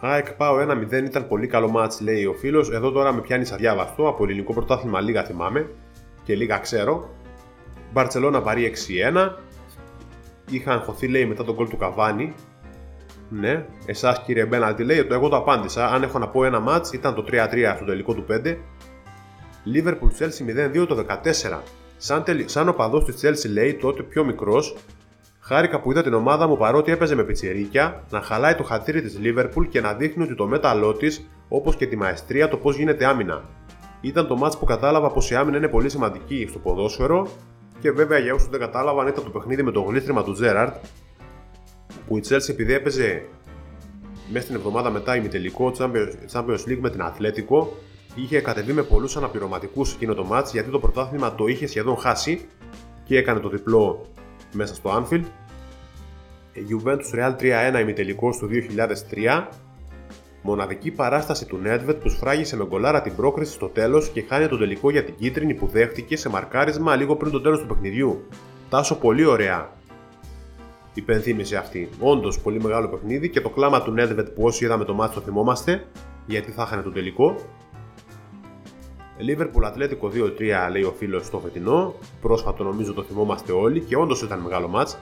[0.00, 0.56] ΑΕΚ πάω
[0.90, 4.52] 1-0 ήταν πολύ καλό μάτς λέει ο φίλος Εδώ τώρα με πιάνει αδιάβαστο Από ελληνικό
[4.52, 5.70] πρωτάθλημα λίγα θυμάμαι
[6.24, 7.10] Και λίγα ξέρω
[7.92, 8.72] Μπαρτσελώνα παρή
[9.14, 9.30] 6-1
[10.50, 12.34] Είχα αγχωθεί λέει μετά τον κόλ του Καβάνη
[13.30, 15.90] ναι, εσάς κύριε Μπέναλτι λέει ότι εγώ το απάντησα.
[15.90, 18.56] Αν έχω να πω ένα match, ήταν το 3-3 στο τελικό του 5.
[19.74, 21.58] Liverpool Chelsea 0-2 το 14.
[21.96, 22.42] Σαν, τελ...
[22.46, 24.76] σαν ο παδός της Chelsea λέει τότε πιο μικρός,
[25.40, 29.18] χάρηκα που είδα την ομάδα μου παρότι έπαιζε με πιτσιρίκια να χαλάει το χατήρι της
[29.22, 33.06] Liverpool και να δείχνει ότι το μέταλλό της, όπως και τη μαεστρία, το πώς γίνεται
[33.06, 33.44] άμυνα.
[34.00, 37.28] Ήταν το match που κατάλαβα πως η άμυνα είναι πολύ σημαντική στο ποδόσφαιρο
[37.80, 40.74] και βέβαια για όσους δεν κατάλαβαν ήταν το παιχνίδι με το γλίστριμα του Τζέραρτ
[42.10, 43.22] που η Chelsea επειδή έπαιζε
[44.30, 45.72] μέσα στην εβδομάδα μετά ημιτελικό
[46.32, 47.76] Champions League με την Αθλέτικο
[48.14, 52.48] είχε κατεβεί με πολλούς αναπληρωματικούς εκείνο το match γιατί το πρωτάθλημα το είχε σχεδόν χάσει
[53.04, 54.06] και έκανε το διπλό
[54.52, 55.24] μέσα στο Anfield.
[56.54, 57.36] Juventus Real
[57.76, 58.48] 3-1 ημιτελικό του
[59.10, 59.46] 2003
[60.42, 64.58] Μοναδική παράσταση του Nedved που σφράγισε με γκολάρα την πρόκριση στο τέλος και χάνει το
[64.58, 68.28] τελικό για την κίτρινη που δέχτηκε σε μαρκάρισμα λίγο πριν το τέλος του παιχνιδιού.
[68.68, 69.78] Τάσο πολύ ωραία
[70.94, 71.88] υπενθύμησε αυτή.
[72.00, 75.20] Όντως πολύ μεγάλο παιχνίδι και το κλάμα του Nedved που όσοι είδαμε το μάτι το
[75.20, 75.86] θυμόμαστε,
[76.26, 77.34] γιατί θα είχαν το τελικό.
[79.28, 81.94] Liverpool Ατλέτικο 2-3 λέει ο φίλος στο φετινό.
[82.20, 84.98] Πρόσφατο νομίζω το θυμόμαστε όλοι και όντως ήταν μεγάλο μάτς.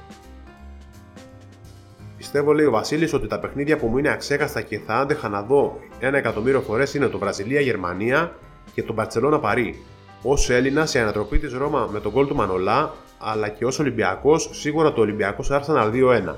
[2.17, 5.43] Πιστεύω, λέει ο Βασίλης, ότι τα παιχνίδια που μου είναι αξέχαστα και θα άντεχα να
[5.43, 8.37] δω ένα εκατομμύριο φορές είναι το Βραζιλία-Γερμανία
[8.75, 9.83] και το Μπαρσελόνα Παρί.
[10.23, 14.51] Ω Έλληνας, η ανατροπή της Ρώμα με τον γκολ του Μανολά, αλλά και ως Ολυμπιακός,
[14.53, 16.35] σίγουρα το Ολυμπιακός Arsenal 2-1.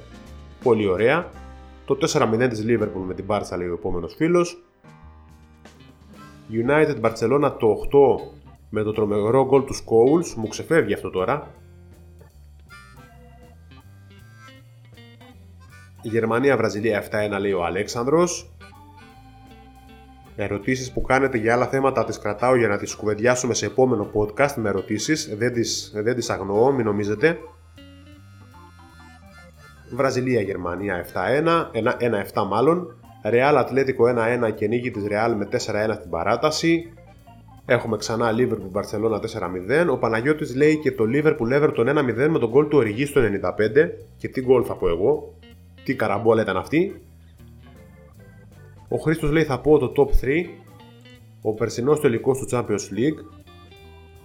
[0.63, 1.31] Πολύ ωραία.
[1.85, 4.63] Το 4-0 της Liverpool με την Μπάρτσα, λέει ο επόμενος φίλος.
[6.53, 8.33] United Barcelona το 8
[8.71, 11.55] με το τρομερό γκολ του Scholes, μου ξεφεύγει αυτό τώρα.
[16.03, 18.51] Γερμανία-Βραζιλία 7-1 λέει ο Αλέξανδρος.
[20.43, 24.55] Ερωτήσεις που κάνετε για άλλα θέματα τις κρατάω για να τις κουβεντιάσουμε σε επόμενο podcast
[24.55, 25.35] με ερωτήσεις.
[25.37, 27.39] Δεν τις, δεν τις αγνοώ, μην νομίζετε.
[29.91, 31.71] Βραζιλία-Γερμανία 7-1,
[32.35, 32.97] 1-7 μάλλον.
[33.25, 34.05] Ρεάλ Ατλέτικο
[34.49, 35.57] 1-1 και νίκη της Ρεάλ με 4-1
[35.95, 36.93] στην παράταση.
[37.67, 39.21] Έχουμε ξανά Liverpool Barcelona
[39.85, 39.89] 4-0.
[39.91, 43.25] Ο Παναγιώτης λέει και το Liverpool Everton 1-0 με τον γκολ του Οριγή στο 95.
[44.17, 45.35] Και τι γκολ θα πω εγώ.
[45.85, 47.03] Τι καραμπόλα ήταν αυτή.
[48.93, 50.45] Ο Χρήστος λέει θα πω το top 3.
[51.43, 53.25] Ο περσινός τελικό του Champions League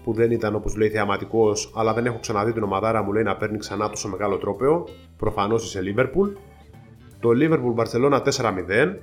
[0.04, 3.38] που δεν ήταν όπως λέει θεαματικός, αλλά δεν έχω ξαναδεί την ομαδάρα μου λέει να
[3.38, 4.88] παίρνει ξανά τόσο μεγάλο τρόπεο.
[5.18, 6.32] Προφανώς είσαι Liverpool.
[7.20, 8.96] Το Liverpool Barcelona 4-0.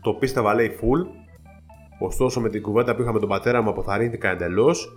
[0.00, 1.06] Το πίστευα λέει full.
[1.98, 4.92] Ωστόσο με την κουβέντα που είχα με τον πατέρα μου αποθαρρύνθηκα εντελώς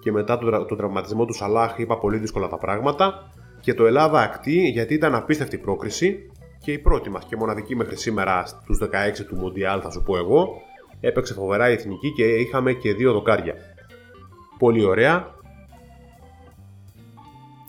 [0.00, 3.32] και μετά τον, τον τραυματισμό του Σαλάχ είπα πολύ δύσκολα τα πράγματα.
[3.60, 6.29] Και το Ελλάδα ακτή γιατί ήταν απίστευτη πρόκριση
[6.62, 8.86] και η πρώτη μας και μοναδική μέχρι σήμερα στους 16
[9.28, 10.48] του Μοντιάλ, θα σου πω εγώ.
[11.00, 13.54] Έπαιξε φοβερά η εθνική και είχαμε και δύο δοκάρια.
[14.58, 15.38] Πολύ ωραία.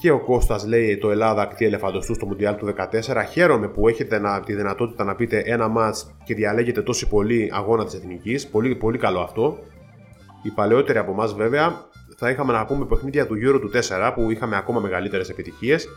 [0.01, 3.25] Και ο Κώστας λέει το Ελλάδα ακτή ελεφαντοστούς στο Μουντιάλ του 14.
[3.31, 7.85] Χαίρομαι που έχετε να, τη δυνατότητα να πείτε ένα μάτς και διαλέγετε τόσο πολύ αγώνα
[7.85, 8.47] της Εθνικής.
[8.47, 9.57] Πολύ, πολύ καλό αυτό.
[10.41, 11.85] Οι παλαιότεροι από εμάς βέβαια
[12.17, 15.87] θα είχαμε να πούμε παιχνίδια του Euro του 4 που είχαμε ακόμα μεγαλύτερες επιτυχίες.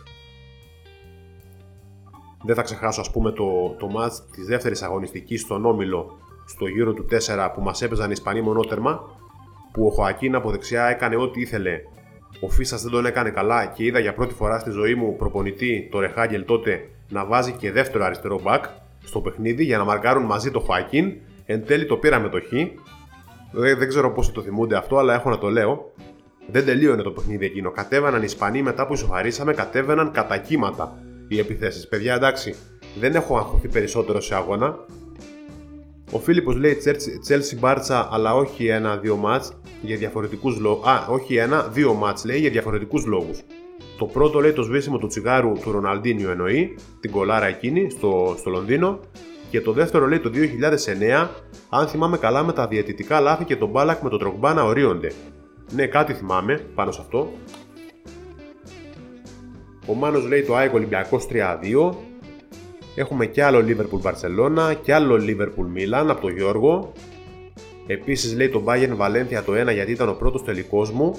[2.47, 6.95] Δεν θα ξεχάσω ας πούμε το, το μάτς της δεύτερης αγωνιστικής στον Όμιλο στο Euro
[6.95, 9.01] του 4 που μας έπαιζαν οι Ισπανοί μονότερμα
[9.73, 11.81] που ο Χωακίν από δεξιά έκανε ό,τι ήθελε
[12.41, 15.89] ο Φίσας δεν τον έκανε καλά και είδα για πρώτη φορά στη ζωή μου προπονητή
[15.91, 18.65] το Ρεχάγγελ τότε να βάζει και δεύτερο αριστερό μπακ
[19.05, 21.13] στο παιχνίδι για να μαρκάρουν μαζί το Χωακίν.
[21.47, 22.51] Εν τέλει το πήραμε το Χ.
[23.53, 25.93] Δεν, δεν ξέρω πόσοι το θυμούνται αυτό, αλλά έχω να το λέω.
[26.51, 27.71] Δεν τελείωνε το παιχνίδι εκείνο.
[27.71, 30.99] Κατέβαιναν οι Ισπανοί μετά που ισοφαρίσαμε, κατέβαιναν κατά κύματα
[31.29, 31.89] οι επιθέσεις.
[31.89, 32.55] Παιδιά, εντάξει,
[33.01, 34.79] δεν έχω αγχωθεί περισσότερο σε αγώνα.
[36.13, 36.77] Ο Φίλιππος λέει
[37.29, 39.53] Chelsea Μπάρτσα, αλλά όχι ένα-δύο μάτς
[39.83, 40.89] για διαφορετικούς λόγου.
[40.89, 43.41] Α, όχι ένα, δύο μάτς λέει για διαφορετικούς λόγους.
[43.99, 48.51] Το πρώτο λέει το σβήσιμο του τσιγάρου του Ροναλντίνιου εννοεί, την κολάρα εκείνη στο, στο
[48.51, 49.01] Λονδίνο.
[49.51, 50.31] Και το δεύτερο λέει το
[51.25, 51.29] 2009,
[51.69, 55.13] αν θυμάμαι καλά με τα διαιτητικά λάθη και τον μπάλακ με τον τρογκμπά να ορίονται.
[55.73, 57.33] Ναι, κάτι θυμάμαι πάνω σε αυτό.
[59.87, 61.95] Ο Μάνος λέει το ΑΕΚ Ολυμπιακός 3-2.
[62.95, 66.93] Έχουμε και άλλο Liverpool Barcelona και άλλο Liverpool Milan από τον Γιώργο.
[67.87, 71.19] Επίσης λέει το Bayern Valencia το 1 γιατί ήταν ο πρώτος τελικός μου.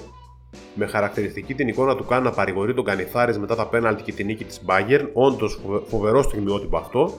[0.76, 4.26] Με χαρακτηριστική την εικόνα του κάνει να παρηγορεί τον Κανιθάρης μετά τα πέναλτι και την
[4.26, 5.07] νίκη της Bayern.
[5.13, 7.13] Όντως φοβερό στιγμιότυπο αυτό.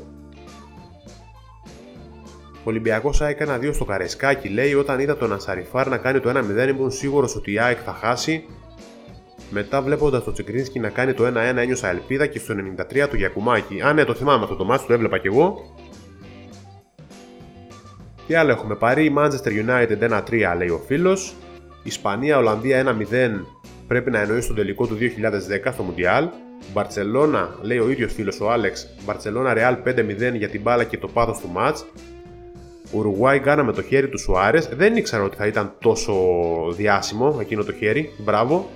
[2.59, 6.69] Ο Ολυμπιακός ΑΕΚ 1-2 στο Καρεσκάκι λέει όταν είδα τον Ανσαριφάρ να κάνει το 1-0
[6.69, 8.45] ήμουν σίγουρος ότι η ΑΕΚ θα χάσει
[9.51, 12.55] μετά βλέποντας το Τσικρίνσκι να κάνει το 1-1 ένιωσα ελπίδα και στο
[13.05, 13.81] 93 το Γιακουμάκι.
[13.81, 15.75] Α, ναι, το θυμάμαι αυτό το μάτι, το έβλεπα κι εγώ.
[18.27, 21.35] Τι άλλο έχουμε; Πάρει, Manchester United 1-3 λέει ο φίλος.
[21.83, 23.45] Ισπανία, Ολλανδία 1-0
[23.87, 26.29] πρέπει να εννοεί στον τελικό του 2010 στο Μουντιάλ.
[26.73, 31.09] Μπαρσελόνα, λέει ο ίδιος φίλος ο Άλεξ, Μπαρσελόνα Ρεάλ 5-0 για την μπάλα και το
[31.09, 31.77] πάθος του ματ.
[32.93, 34.69] Ουρουγουάη Γκάνα με το χέρι του Σουάρες.
[34.69, 36.15] Δεν ήξερα ότι θα ήταν τόσο
[36.77, 38.13] διάσημο εκείνο το χέρι.
[38.19, 38.69] Μπράβο.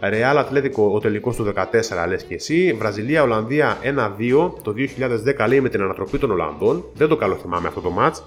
[0.00, 2.76] Ρεάλ Ατλέτικο ο τελικός του 14 λες και εσύ.
[2.78, 4.74] Βραζιλία Ολλανδία 1-2 το
[5.36, 6.84] 2010 λέει με την ανατροπή των Ολλανδών.
[6.94, 8.22] Δεν το καλοθυμάμαι αυτό το match.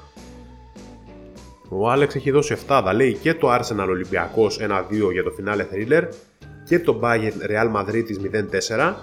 [1.69, 6.03] Ο Άλεξ έχει δώσει 7 λέει και το Arsenal Ολυμπιακός 1-2 για το φινάλε thriller
[6.65, 8.03] και το Bayern Real Madrid
[8.77, 8.93] 0-4.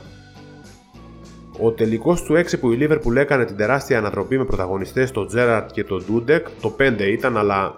[1.62, 5.66] Ο τελικός του 6 που η Liverpool έκανε την τεράστια ανατροπή με πρωταγωνιστές το Gerrard
[5.73, 7.75] και το Dudek, το 5 ήταν αλλά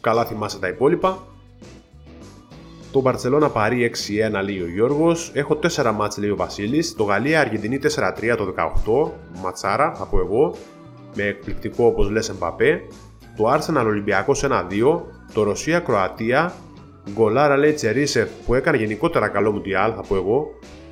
[0.00, 1.26] καλά θυμάσαι τα υπόλοιπα.
[2.92, 3.90] Το Barcelona Παρί
[4.38, 5.30] 6-1 λέει ο Γιώργος.
[5.34, 6.94] Έχω 4 μάτς λέει ο Βασίλης.
[6.94, 9.12] Το Γαλλία Αργεντινή 4-3 το 18.
[9.42, 10.54] Ματσάρα θα πω εγώ.
[11.14, 12.82] Με εκπληκτικό όπως λες Εμπαπέ.
[13.36, 15.02] Το Arsenal Ολυμπιακός 1-2.
[15.32, 16.54] Το Ρωσία Κροατία.
[17.12, 20.46] Γκολάρα λέει Τσερίσεφ που έκανε γενικότερα καλό Μουντιάλ θα πω εγώ.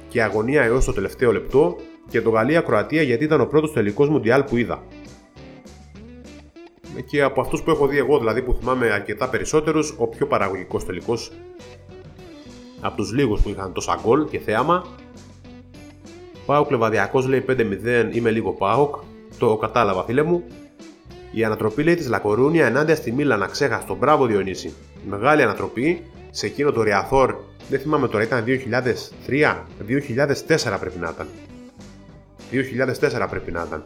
[0.08, 1.76] Και αγωνία έως το τελευταίο λεπτό.
[2.08, 4.82] Και το Γαλλία Κροατία γιατί ήταν ο πρώτος τελικός Μουντιάλ που είδα.
[7.06, 10.84] και από αυτούς που έχω δει εγώ, δηλαδή που θυμάμαι αρκετά περισσότερους, ο πιο παραγωγικός
[10.84, 11.32] τελικός
[12.86, 14.86] από τους λίγους που είχαν τόσα γκολ και θέαμα.
[16.46, 18.94] Πάουκ Λεβαδιακός λέει 5-0, είμαι λίγο Πάουκ.
[19.38, 20.44] Το κατάλαβα, φίλε μου.
[21.30, 23.94] Η ανατροπή λέει της Λακορούνια ενάντια στη Μίλαν, αξέχαστο.
[23.94, 24.72] Μπράβο Διονύση.
[25.08, 27.34] Μεγάλη ανατροπή σε εκείνο το Ρεαθόρ.
[27.68, 31.28] Δεν θυμάμαι τώρα, ήταν 2003, 2004 πρέπει να ήταν.
[32.50, 33.82] 2004 πρέπει να ήταν.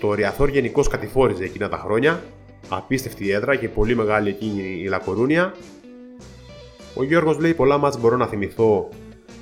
[0.00, 2.22] Το Ριαθόρ γενικώς κατηφόριζε εκείνα τα χρόνια.
[2.68, 5.54] Απίστευτη έδρα και πολύ μεγάλη εκείνη η Λακορούνια.
[6.96, 8.88] Ο Γιώργος λέει: Πολλά μάτς μπορώ να θυμηθώ.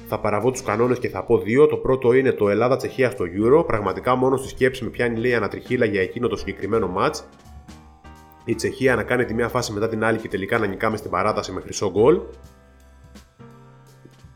[0.09, 1.67] Θα παραβώ τους κανόνες και θα πω δύο.
[1.67, 3.67] Το πρώτο είναι το Ελλάδα-Τσεχία στο Euro.
[3.67, 7.21] Πραγματικά μόνο στη σκέψη με πιάνει λέει ανατριχίλα για εκείνο το συγκεκριμένο match.
[8.45, 11.11] Η Τσεχία να κάνει τη μία φάση μετά την άλλη και τελικά να νικάμε στην
[11.11, 12.21] παράταση με χρυσό γκολ.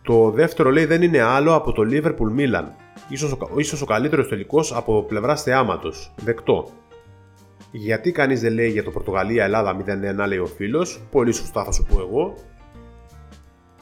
[0.02, 2.64] Το δεύτερο λέει δεν είναι άλλο από το Liverpool Milan
[3.08, 6.14] ίσως, ίσως ο καλύτερος τελικός από πλευράς θεάματος.
[6.16, 6.68] Δεκτό.
[7.70, 9.76] Γιατί κανείς δεν λέει για το Πορτογαλία-Ελλάδα
[10.24, 12.34] 0-1 λέει ο φίλος, πολύ σωστά θα σου πω εγώ.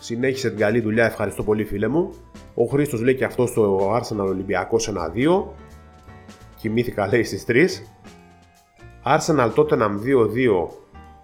[0.07, 2.12] Συνέχισε την καλή δουλειά, ευχαριστώ πολύ φίλε μου.
[2.54, 5.44] Ο Χρήστος λέει και αυτός στο Arsenal Ολυμπιακός 1-2.
[6.57, 7.66] Κοιμήθηκα λέει στις 3.
[9.04, 10.68] Arsenal Tottenham 2-2.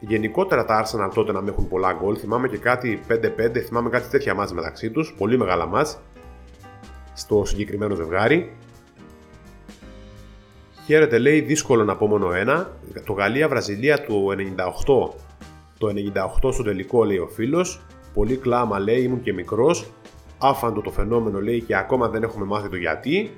[0.01, 2.17] Γενικότερα τα Arsenal τότε να έχουν πολλά γκολ.
[2.21, 5.15] Θυμάμαι και κάτι 5-5, θυμάμαι κάτι τέτοια μάτς μεταξύ τους.
[5.19, 5.99] Πολύ μεγάλα μάτς
[7.15, 8.53] στο συγκεκριμένο ζευγάρι.
[10.87, 12.71] Χαίρετε λέει δύσκολο να πω μόνο ένα.
[13.07, 15.15] Το Γαλλία-Βραζιλία του 98.
[15.79, 15.89] Το
[16.43, 17.81] 98 στο τελικό λέει ο φίλος.
[18.15, 19.91] Πολύ κλάμα λέει ήμουν και μικρός.
[20.39, 23.31] Άφαντο το φαινόμενο λέει και ακόμα δεν έχουμε μάθει το γιατί.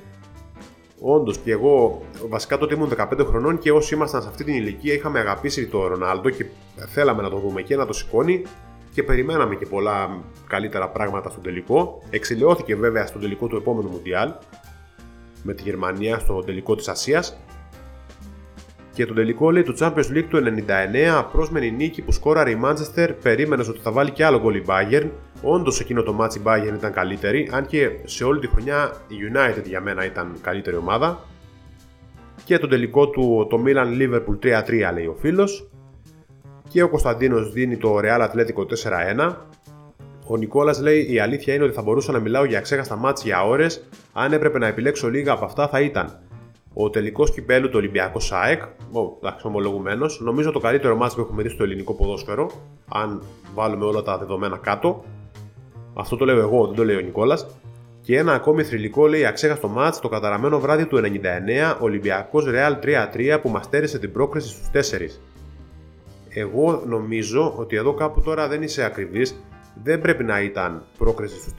[1.00, 4.94] Όντως και εγώ, βασικά τότε ήμουν 15 χρονών και όσοι ήμασταν σε αυτή την ηλικία
[4.94, 6.46] είχαμε αγαπήσει το Ρονάλντο και
[6.76, 8.42] θέλαμε να το δούμε και να το σηκώνει
[8.92, 12.02] και περιμέναμε και πολλά καλύτερα πράγματα στο τελικό.
[12.10, 14.32] Εξηλαιώθηκε βέβαια στο τελικό του επόμενου Μουντιάλ
[15.42, 17.38] με τη Γερμανία στο τελικό της Ασίας
[18.94, 23.08] και το τελικό λέει του Champions League του 99, πρόσμενη νίκη που σκόραρε η Manchester,
[23.22, 25.10] περίμενες ότι θα βάλει και άλλο γκολ η Bayern.
[25.42, 29.14] Όντως εκείνο το match η Bayern ήταν καλύτερη, αν και σε όλη τη χρονιά η
[29.32, 31.24] United για μένα ήταν καλύτερη ομάδα.
[32.44, 35.68] Και το τελικό του το Milan Liverpool 3-3 λέει ο φίλος
[36.68, 38.66] και ο Κωνσταντίνος δίνει το Real Atletico
[39.20, 39.34] 4-1.
[40.26, 43.46] Ο Νικόλας λέει: Η αλήθεια είναι ότι θα μπορούσα να μιλάω για ξέχαστα μάτς για
[43.46, 43.84] ώρες.
[44.12, 46.18] Αν έπρεπε να επιλέξω λίγα από αυτά, θα ήταν
[46.74, 48.62] ο τελικός κυπέλου του Ολυμπιακού ΣΑΕΚ.
[49.18, 50.06] εντάξει, ομολογουμένω.
[50.18, 52.50] Νομίζω το καλύτερο μάτς που έχουμε δει στο ελληνικό ποδόσφαιρο.
[52.88, 53.22] Αν
[53.54, 55.04] βάλουμε όλα τα δεδομένα κάτω.
[55.94, 57.46] Αυτό το λέω εγώ, δεν το λέει ο Νικόλας.
[58.02, 63.38] Και ένα ακόμη θρηλυκό λέει αξέχαστο μάτς το καταραμένο βράδυ του 99 Ολυμπιακός Real 3-3
[63.42, 65.20] που μας στέρισε την πρόκριση στους 4
[66.34, 69.44] εγώ νομίζω ότι εδώ κάπου τώρα δεν είσαι ακριβής,
[69.82, 71.52] δεν πρέπει να ήταν πρόκριση στους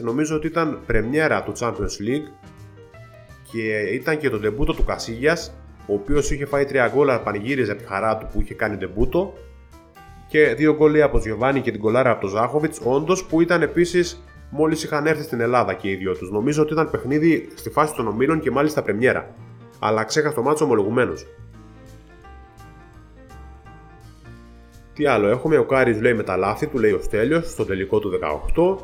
[0.00, 2.28] 4, νομίζω ότι ήταν πρεμιέρα του Champions League
[3.52, 5.54] και ήταν και το ντεμπούτο του Κασίγιας,
[5.86, 9.34] ο οποίος είχε φάει 3 γκολ, πανηγύριζε από τη χαρά του που είχε κάνει ντεμπούτο
[10.28, 14.22] και δύο γκολ από Γιωβάνι και την κολάρα από τον Ζάχοβιτς, όντως που ήταν επίσης
[14.50, 16.30] μόλις είχαν έρθει στην Ελλάδα και οι δυο τους.
[16.30, 19.34] Νομίζω ότι ήταν παιχνίδι στη φάση των ομίλων και μάλιστα πρεμιέρα.
[19.78, 21.26] Αλλά ξέχασε το μάτσο ομολογουμένως.
[24.94, 27.98] Τι άλλο έχουμε, ο Κάρις λέει με τα λάθη του, λέει ο Στέλιος, στο τελικό
[27.98, 28.76] του 18.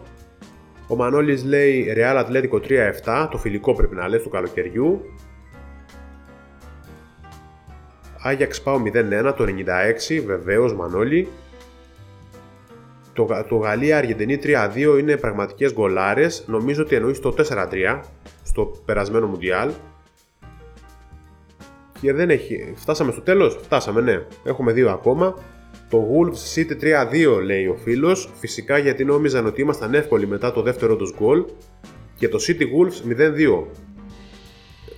[0.89, 2.61] Ο Μανώλης λέει Real Atletico
[3.05, 5.01] 3-7, το φιλικό πρέπει να λες του καλοκαιριού.
[8.23, 11.29] Άγιαξ πάω 0-1 το 96, βεβαίως Μανώλη.
[13.13, 18.01] Το, το Γαλλία Αργεντινή 3-2 είναι πραγματικές γκολάρες, νομίζω ότι εννοείς το 4-3
[18.43, 19.71] στο περασμένο Μουντιάλ.
[22.01, 22.73] Και δεν έχει.
[22.77, 24.27] Φτάσαμε στο τέλος, φτάσαμε ναι.
[24.45, 25.35] Έχουμε δύο ακόμα.
[25.95, 26.73] Το Wolves City
[27.39, 31.45] 3-2 λέει ο φίλος, φυσικά γιατί νόμιζαν ότι ήμασταν εύκολοι μετά το δεύτερο τους γκολ
[32.17, 33.65] και το City Wolves 0-2.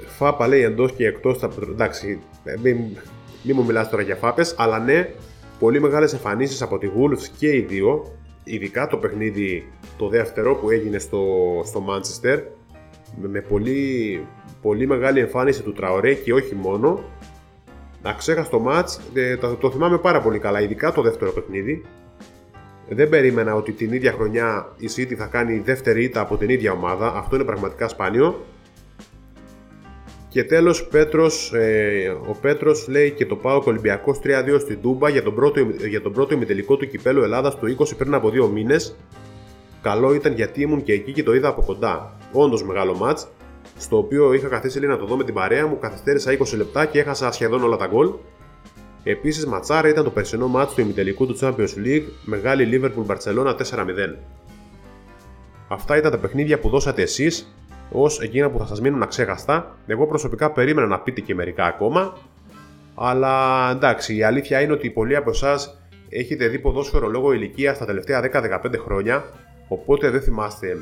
[0.07, 1.43] Φάπα λέει εντός και εκτός.
[1.71, 2.19] Εντάξει,
[2.63, 2.77] μην,
[3.43, 5.09] μη μου μιλάς τώρα για φάπες, αλλά ναι,
[5.59, 8.17] πολύ μεγάλες εμφανίσεις από τη Wolves και οι δύο.
[8.45, 11.25] Ειδικά το παιχνίδι το δεύτερο που έγινε στο,
[11.65, 12.43] στο Manchester
[13.21, 14.27] με πολύ,
[14.63, 17.05] πολύ μεγάλη εμφάνιση του Τραωρέ και όχι μόνο
[18.07, 21.85] Αξέχαστο μάτς, ε, το, το θυμάμαι πάρα πολύ καλά, ειδικά το δεύτερο παιχνίδι.
[22.89, 26.73] Δεν περίμενα ότι την ίδια χρονιά η City θα κάνει δεύτερη ήττα από την ίδια
[26.73, 27.15] ομάδα.
[27.17, 28.45] Αυτό είναι πραγματικά σπάνιο.
[30.29, 35.23] Και τέλος Πέτρος, ε, ο Πέτρος λέει και το πάω Ολυμπιακός 3-2 στην Τούμπα για
[35.23, 38.97] τον πρώτο, για τον πρώτο ημιτελικό του κυπέλου Ελλάδας το 20 πριν από δύο μήνες.
[39.83, 42.17] Καλό ήταν γιατί ήμουν και εκεί και το είδα από κοντά.
[42.33, 43.29] Όντως μεγάλο μάτς
[43.79, 46.87] στο οποίο είχα καθίσει λίγο να το δω με την παρέα μου, καθυστέρησα 20 λεπτά
[46.87, 48.11] και έχασα σχεδόν όλα τα γκολ.
[49.03, 54.17] Επίσης, ματσάρα ήταν το περσινό μάτσο του ημιτελικού του Champions League, μεγάλη Liverpool Barcelona 4-0.
[55.69, 57.57] Αυτά ήταν τα παιχνίδια που δώσατε εσείς
[57.91, 59.77] ως εκείνα που θα σας μείνουν αξέχαστα.
[59.87, 62.17] Εγώ προσωπικά περίμενα να πείτε και μερικά ακόμα.
[62.95, 67.85] Αλλά εντάξει, η αλήθεια είναι ότι πολλοί από εσάς έχετε δει ποδόσφαιρο λόγω ηλικίας τα
[67.85, 69.25] τελευταία 10-15 χρόνια.
[69.69, 70.77] Οπότε δεν θυμάστε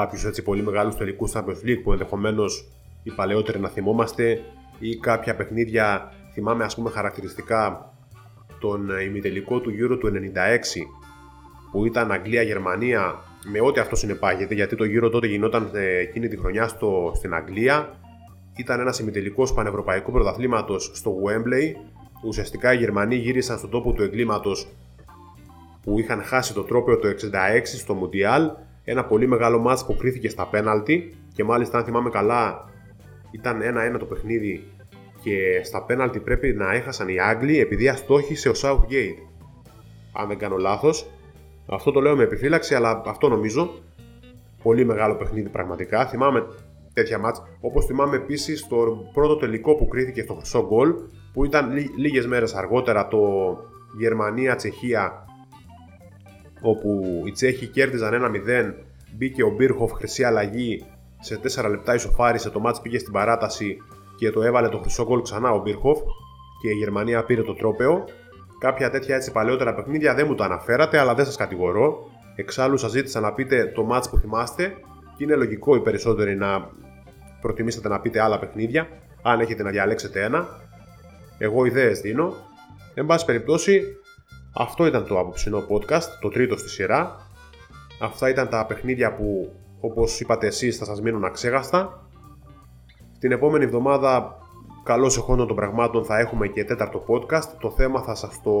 [0.00, 2.68] κάποιους έτσι πολύ μεγάλους τελικούς Champions League που ενδεχομένως
[3.02, 4.40] οι παλαιότεροι να θυμόμαστε
[4.78, 6.12] ή κάποια παιχνίδια.
[6.32, 7.92] Θυμάμαι ας πούμε χαρακτηριστικά
[8.60, 10.10] τον ημιτελικό του Euro του 96
[11.72, 13.14] που ήταν Αγγλία-Γερμανία
[13.52, 17.34] με ό,τι αυτό συνεπάγεται γιατί το Euro τότε γινόταν ε, εκείνη τη χρονιά στο, στην
[17.34, 17.96] Αγγλία
[18.56, 21.72] ήταν ένας ημιτελικός πανευρωπαϊκού πρωταθλήματος στο Wembley
[22.24, 24.68] ουσιαστικά οι Γερμανοί γύρισαν στον τόπο του εγκλήματος
[25.82, 27.14] που είχαν χάσει το τρόπαιο το 66
[27.64, 28.50] στο Μουντιάλ
[28.90, 32.64] ένα πολύ μεγάλο μάτς που κρίθηκε στα πέναλτι και μάλιστα αν θυμάμαι καλά
[33.30, 33.60] ήταν
[33.94, 34.64] 1-1 το παιχνίδι
[35.22, 39.18] και στα πέναλτι πρέπει να έχασαν οι Άγγλοι επειδή αστόχησε ο Southgate.
[40.12, 41.10] Αν δεν κάνω λάθος.
[41.66, 43.70] Αυτό το λέω με επιφύλαξη, αλλά αυτό νομίζω.
[44.62, 46.06] Πολύ μεγάλο παιχνίδι πραγματικά.
[46.06, 46.46] Θυμάμαι
[46.92, 48.76] τέτοια μάτς, όπως θυμάμαι επίσης το
[49.12, 50.94] πρώτο τελικό που κρίθηκε στο χρυσό γκολ,
[51.32, 53.18] που ήταν λίγες μέρες αργότερα το
[53.98, 55.27] Γερμανία-Τσεχία,
[56.60, 58.74] όπου οι Τσέχοι κέρδιζαν 1-0,
[59.16, 60.84] μπήκε ο Μπίρχοφ χρυσή αλλαγή,
[61.20, 63.76] σε 4 λεπτά ισοφάρισε, το μάτς πήγε στην παράταση
[64.16, 65.98] και το έβαλε το χρυσό γκολ ξανά ο Μπίρχοφ
[66.62, 68.04] και η Γερμανία πήρε το τρόπεο.
[68.58, 72.10] Κάποια τέτοια έτσι παλαιότερα παιχνίδια δεν μου το αναφέρατε, αλλά δεν σας κατηγορώ.
[72.34, 74.74] Εξάλλου σας ζήτησα να πείτε το match που θυμάστε
[75.16, 76.70] και είναι λογικό οι περισσότεροι να
[77.40, 78.88] προτιμήσετε να πείτε άλλα παιχνίδια,
[79.22, 80.48] αν έχετε να διαλέξετε ένα.
[81.38, 82.34] Εγώ ιδέες δίνω.
[82.94, 83.82] Εν πάση περιπτώσει,
[84.52, 87.26] αυτό ήταν το απόψινό podcast, το τρίτο στη σειρά.
[88.00, 92.08] Αυτά ήταν τα παιχνίδια που, όπως είπατε εσείς, θα σας μείνουν αξέγαστα.
[93.18, 94.38] Την επόμενη εβδομάδα,
[94.84, 97.48] καλώς εχόντων των πραγμάτων, θα έχουμε και τέταρτο podcast.
[97.60, 98.52] Το θέμα θα σας το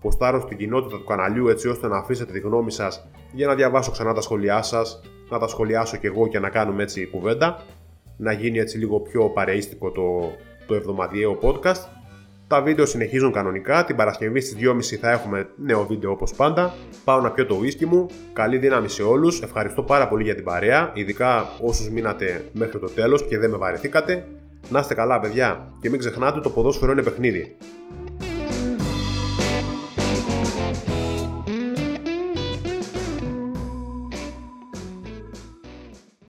[0.00, 3.90] ποστάρω στην κοινότητα του καναλιού έτσι ώστε να αφήσετε τη γνώμη σας για να διαβάσω
[3.90, 5.00] ξανά τα σχόλιά σας,
[5.30, 7.64] να τα σχολιάσω κι εγώ και να κάνουμε έτσι κουβέντα,
[8.16, 10.32] να γίνει έτσι λίγο πιο παρεΐστικο το,
[10.66, 11.99] το εβδομαδιαίο podcast.
[12.50, 13.84] Τα βίντεο συνεχίζουν κανονικά.
[13.84, 16.74] Την Παρασκευή στις 2.30 θα έχουμε νέο βίντεο όπως πάντα.
[17.04, 18.06] Πάω να πιω το whisky μου.
[18.32, 19.42] Καλή δύναμη σε όλους.
[19.42, 20.90] Ευχαριστώ πάρα πολύ για την παρέα.
[20.94, 24.26] Ειδικά όσους μείνατε μέχρι το τέλος και δεν με βαρεθήκατε.
[24.68, 25.72] Να είστε καλά, παιδιά.
[25.80, 27.56] Και μην ξεχνάτε το ποδόσφαιρο είναι παιχνίδι.